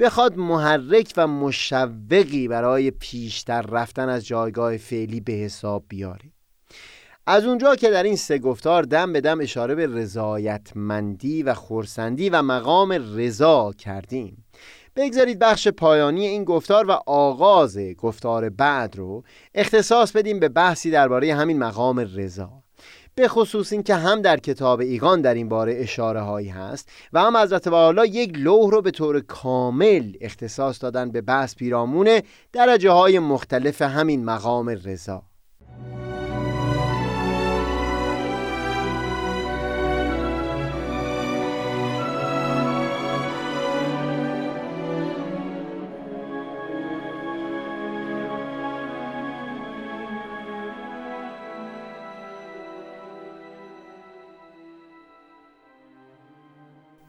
بخواد 0.00 0.36
محرک 0.36 1.12
و 1.16 1.26
مشوقی 1.26 2.48
برای 2.48 2.90
پیشتر 2.90 3.62
رفتن 3.62 4.08
از 4.08 4.26
جایگاه 4.26 4.76
فعلی 4.76 5.20
به 5.20 5.32
حساب 5.32 5.84
بیاره. 5.88 6.31
از 7.26 7.44
اونجا 7.44 7.76
که 7.76 7.90
در 7.90 8.02
این 8.02 8.16
سه 8.16 8.38
گفتار 8.38 8.82
دم 8.82 9.12
به 9.12 9.20
دم 9.20 9.40
اشاره 9.40 9.74
به 9.74 9.86
رضایتمندی 9.86 11.42
و 11.42 11.54
خورسندی 11.54 12.30
و 12.30 12.42
مقام 12.42 12.92
رضا 13.16 13.72
کردیم. 13.78 14.44
بگذارید 14.96 15.38
بخش 15.38 15.68
پایانی 15.68 16.26
این 16.26 16.44
گفتار 16.44 16.90
و 16.90 16.98
آغاز 17.06 17.78
گفتار 17.78 18.48
بعد 18.50 18.96
رو 18.96 19.24
اختصاص 19.54 20.12
بدیم 20.12 20.40
به 20.40 20.48
بحثی 20.48 20.90
درباره 20.90 21.34
همین 21.34 21.58
مقام 21.58 21.98
رضا. 21.98 22.50
به 23.14 23.28
خصوص 23.28 23.72
این 23.72 23.82
که 23.82 23.94
هم 23.94 24.22
در 24.22 24.36
کتاب 24.36 24.80
ایگان 24.80 25.20
در 25.20 25.34
این 25.34 25.48
باره 25.48 25.74
اشاره 25.76 26.20
هایی 26.20 26.48
هست 26.48 26.88
و 27.12 27.20
هم 27.20 27.36
حضرت 27.36 27.66
والا 27.66 28.06
یک 28.06 28.38
لوح 28.38 28.70
رو 28.70 28.82
به 28.82 28.90
طور 28.90 29.20
کامل 29.20 30.12
اختصاص 30.20 30.82
دادن 30.82 31.10
به 31.10 31.20
بحث 31.20 31.54
پیرامون 31.54 32.20
درجه 32.52 32.90
های 32.90 33.18
مختلف 33.18 33.82
همین 33.82 34.24
مقام 34.24 34.68
رضا. 34.68 35.22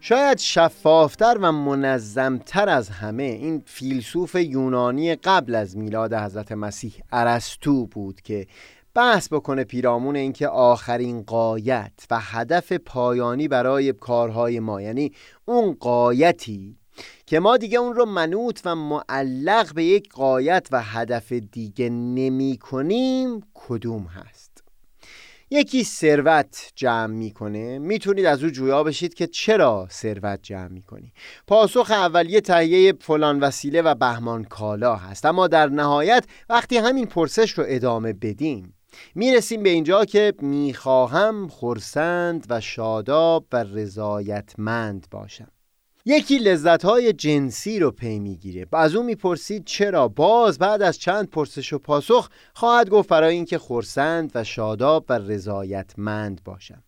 شاید 0.05 0.37
شفافتر 0.37 1.37
و 1.41 1.51
منظمتر 1.51 2.69
از 2.69 2.89
همه 2.89 3.23
این 3.23 3.63
فیلسوف 3.65 4.35
یونانی 4.35 5.15
قبل 5.15 5.55
از 5.55 5.77
میلاد 5.77 6.13
حضرت 6.13 6.51
مسیح 6.51 6.93
ارسطو 7.11 7.85
بود 7.85 8.21
که 8.21 8.47
بحث 8.93 9.33
بکنه 9.33 9.63
پیرامون 9.63 10.15
اینکه 10.15 10.47
آخرین 10.47 11.21
قایت 11.21 11.91
و 12.11 12.19
هدف 12.21 12.71
پایانی 12.71 13.47
برای 13.47 13.93
کارهای 13.93 14.59
ما. 14.59 14.81
یعنی 14.81 15.11
اون 15.45 15.77
قایتی 15.79 16.77
که 17.25 17.39
ما 17.39 17.57
دیگه 17.57 17.79
اون 17.79 17.93
رو 17.93 18.05
منوط 18.05 18.59
و 18.65 18.75
معلق 18.75 19.73
به 19.73 19.83
یک 19.83 20.09
قایت 20.09 20.67
و 20.71 20.81
هدف 20.83 21.31
دیگه 21.31 21.89
نمی 21.89 22.57
کنیم 22.57 23.41
کدوم 23.53 24.03
هست؟ 24.03 24.52
یکی 25.53 25.83
ثروت 25.83 26.71
جمع 26.75 27.13
می‌کنه. 27.13 27.79
می‌تونید 27.79 28.25
از 28.25 28.43
او 28.43 28.49
جویا 28.49 28.83
بشید 28.83 29.13
که 29.13 29.27
چرا 29.27 29.87
ثروت 29.91 30.39
جمع 30.43 30.67
می‌کنی؟ 30.67 31.13
پاسخ 31.47 31.91
اولیه 31.91 32.41
تهیه 32.41 32.93
فلان 33.01 33.39
وسیله 33.39 33.81
و 33.81 33.95
بهمان 33.95 34.43
کالا 34.43 34.95
هست. 34.95 35.25
اما 35.25 35.47
در 35.47 35.69
نهایت 35.69 36.25
وقتی 36.49 36.77
همین 36.77 37.05
پرسش 37.05 37.51
رو 37.51 37.63
ادامه 37.67 38.13
بدیم 38.13 38.75
می‌رسیم 39.15 39.63
به 39.63 39.69
اینجا 39.69 40.05
که 40.05 40.33
می‌خواهم 40.41 41.47
خرسند 41.47 42.45
و 42.49 42.61
شاداب 42.61 43.45
و 43.51 43.63
رضایتمند 43.63 45.07
باشم. 45.11 45.51
یکی 46.05 46.37
لذتهای 46.37 47.13
جنسی 47.13 47.79
رو 47.79 47.91
پی 47.91 48.19
می‌گیره. 48.19 48.67
از 48.71 48.95
اون 48.95 49.05
می‌پرسید 49.05 49.65
چرا؟ 49.65 50.07
باز 50.07 50.59
بعد 50.59 50.81
از 50.81 50.99
چند 50.99 51.29
پرسش 51.29 51.73
و 51.73 51.79
پاسخ 51.79 52.29
خواهد 52.53 52.89
گفت 52.89 53.09
برای 53.09 53.35
اینکه 53.35 53.57
خرسند 53.57 54.31
و 54.35 54.43
شاداب 54.43 55.05
و 55.09 55.13
رضایتمند 55.13 56.41
باشم. 56.43 56.83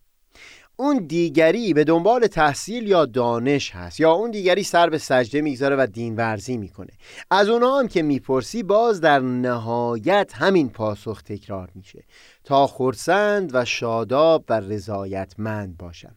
اون 0.75 0.97
دیگری 0.97 1.73
به 1.73 1.83
دنبال 1.83 2.27
تحصیل 2.27 2.87
یا 2.87 3.05
دانش 3.05 3.71
هست 3.71 3.99
یا 3.99 4.11
اون 4.11 4.31
دیگری 4.31 4.63
سر 4.63 4.89
به 4.89 4.97
سجده 4.97 5.41
می‌گذاره 5.41 5.75
و 5.75 5.87
دین 5.93 6.15
ورزی 6.15 6.57
می‌کنه. 6.57 6.91
از 7.31 7.49
اونها 7.49 7.79
هم 7.79 7.87
که 7.87 8.01
می‌پرسی 8.01 8.63
باز 8.63 9.01
در 9.01 9.19
نهایت 9.19 10.31
همین 10.35 10.69
پاسخ 10.69 11.21
تکرار 11.21 11.69
میشه. 11.75 12.03
تا 12.43 12.67
خرسند 12.67 13.49
و 13.53 13.65
شاداب 13.65 14.45
و 14.49 14.59
رضایتمند 14.59 15.77
باشم. 15.77 16.15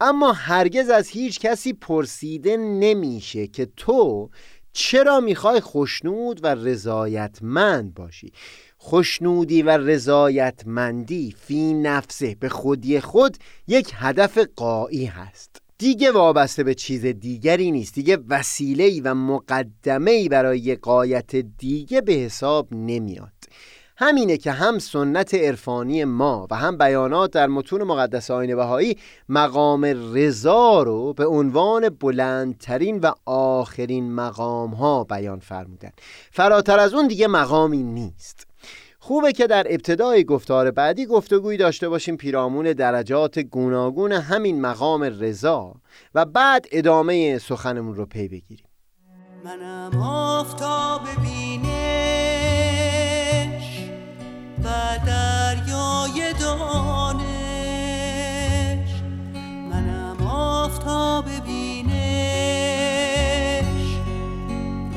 اما 0.00 0.32
هرگز 0.32 0.90
از 0.90 1.08
هیچ 1.08 1.40
کسی 1.40 1.72
پرسیده 1.72 2.56
نمیشه 2.56 3.46
که 3.46 3.68
تو 3.76 4.30
چرا 4.72 5.20
می‌خوای 5.20 5.60
خوشنود 5.60 6.40
و 6.44 6.46
رضایتمند 6.54 7.94
باشی؟ 7.94 8.32
خوشنودی 8.78 9.62
و 9.62 9.70
رضایتمندی 9.70 11.34
فی 11.38 11.74
نفسه 11.74 12.36
به 12.40 12.48
خودی 12.48 13.00
خود 13.00 13.36
یک 13.68 13.92
هدف 13.94 14.38
قایی 14.56 15.04
هست. 15.04 15.56
دیگه 15.78 16.10
وابسته 16.10 16.64
به 16.64 16.74
چیز 16.74 17.06
دیگری 17.06 17.70
نیست. 17.70 17.94
دیگه 17.94 18.18
وسیله‌ای 18.28 19.00
و 19.00 19.14
مقدمه‌ای 19.14 20.28
برای 20.28 20.76
قایت 20.76 21.36
دیگه 21.36 22.00
به 22.00 22.12
حساب 22.12 22.68
نمیاد. 22.74 23.35
همینه 23.98 24.36
که 24.36 24.52
هم 24.52 24.78
سنت 24.78 25.34
عرفانی 25.34 26.04
ما 26.04 26.46
و 26.50 26.56
هم 26.56 26.78
بیانات 26.78 27.30
در 27.30 27.46
متون 27.46 27.82
مقدس 27.82 28.30
آین 28.30 28.56
بهایی 28.56 28.98
مقام 29.28 29.84
رضا 30.14 30.82
رو 30.82 31.12
به 31.12 31.26
عنوان 31.26 31.88
بلندترین 31.88 32.98
و 32.98 33.12
آخرین 33.26 34.12
مقام 34.12 34.70
ها 34.70 35.04
بیان 35.04 35.38
فرمودن. 35.38 35.90
فراتر 36.30 36.78
از 36.78 36.94
اون 36.94 37.06
دیگه 37.06 37.26
مقامی 37.26 37.82
نیست. 37.82 38.46
خوبه 38.98 39.32
که 39.32 39.46
در 39.46 39.66
ابتدای 39.70 40.24
گفتار 40.24 40.70
بعدی 40.70 41.06
گفتگویی 41.06 41.58
داشته 41.58 41.88
باشیم 41.88 42.16
پیرامون 42.16 42.72
درجات 42.72 43.38
گوناگون 43.38 44.12
همین 44.12 44.60
مقام 44.60 45.02
رضا 45.02 45.74
و 46.14 46.24
بعد 46.24 46.66
ادامه 46.72 47.38
سخنمون 47.38 47.94
رو 47.94 48.06
پی 48.06 48.28
بگیریم. 48.28 48.66
منم 49.44 50.02
آفتاب 50.02 51.00
بینش 51.22 51.75
و 54.66 54.98
دریای 55.06 56.32
دانش. 56.40 57.26
منم 59.70 60.26
آفتاب 60.26 61.24
بینش 61.46 61.96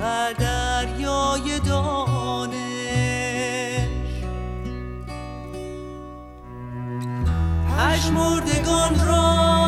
و 0.02 0.34
دریای 0.40 1.60
دانش. 1.60 2.60
پژمردگان 7.78 9.08
را 9.08 9.59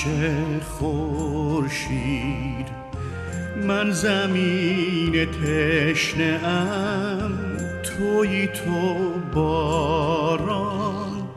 همیشه 0.00 0.60
خورشید. 0.60 2.66
من 3.66 3.90
زمین 3.90 5.24
تشنه 5.24 6.40
ام 6.44 7.38
توی 7.82 8.46
تو 8.46 8.96
باران. 9.34 11.28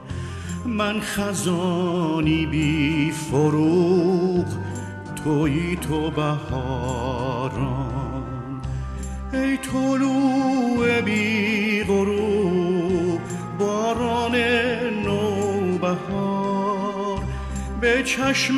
من 0.65 0.99
خزانی 0.99 2.45
بی 2.45 3.11
فروغ 3.11 4.45
توی 5.23 5.75
تو 5.75 6.11
بهاران 6.11 7.22
چشم 18.03 18.55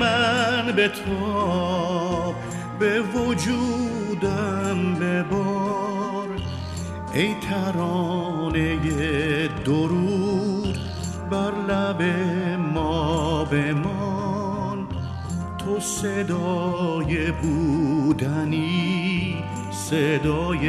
من 0.00 0.72
به 0.76 0.88
تاب 0.88 2.34
به 2.78 3.00
وجودم 3.00 4.94
ببار. 4.94 6.28
ای 7.14 7.34
ترانه 7.50 8.76
درود 9.64 10.78
بر 11.30 11.52
لب 11.68 12.02
ما 12.74 13.44
بمان. 13.44 14.86
تو 15.58 15.80
صدای 15.80 17.30
بودنی 17.30 19.34
صدای 19.70 20.68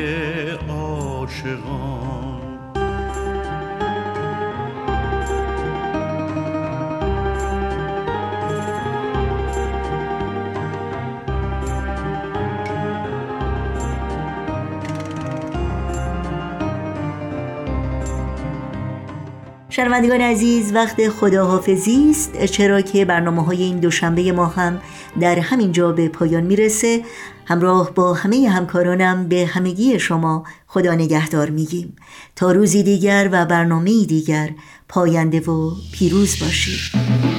عاشقان. 0.70 2.33
شنوندگان 19.76 20.22
عزیز 20.22 20.74
وقت 20.74 21.10
خداحافظی 21.10 22.10
است. 22.10 22.46
چرا 22.46 22.82
که 22.82 23.06
برنامه 23.06 23.46
های 23.46 23.64
این 23.64 23.80
دوشنبه 23.80 24.32
ما 24.32 24.46
هم 24.46 24.82
در 25.20 25.40
همین 25.40 25.72
جا 25.72 25.92
به 25.92 26.10
پایان 26.10 26.44
می‌رسه. 26.44 27.02
همراه 27.46 27.92
با 27.92 28.14
همه 28.14 28.50
همکارانم 28.50 29.28
به 29.28 29.46
همگی 29.46 30.00
شما 30.00 30.44
خدا 30.68 30.96
نگهدار 30.96 31.50
میگیم. 31.50 31.96
تا 32.36 32.52
روزی 32.52 32.84
دیگر 32.84 33.30
و 33.32 33.46
برنامه 33.46 34.06
دیگر 34.06 34.50
پاینده 34.90 35.40
و 35.40 35.72
پیروز 35.94 36.40
باشید. 36.40 37.33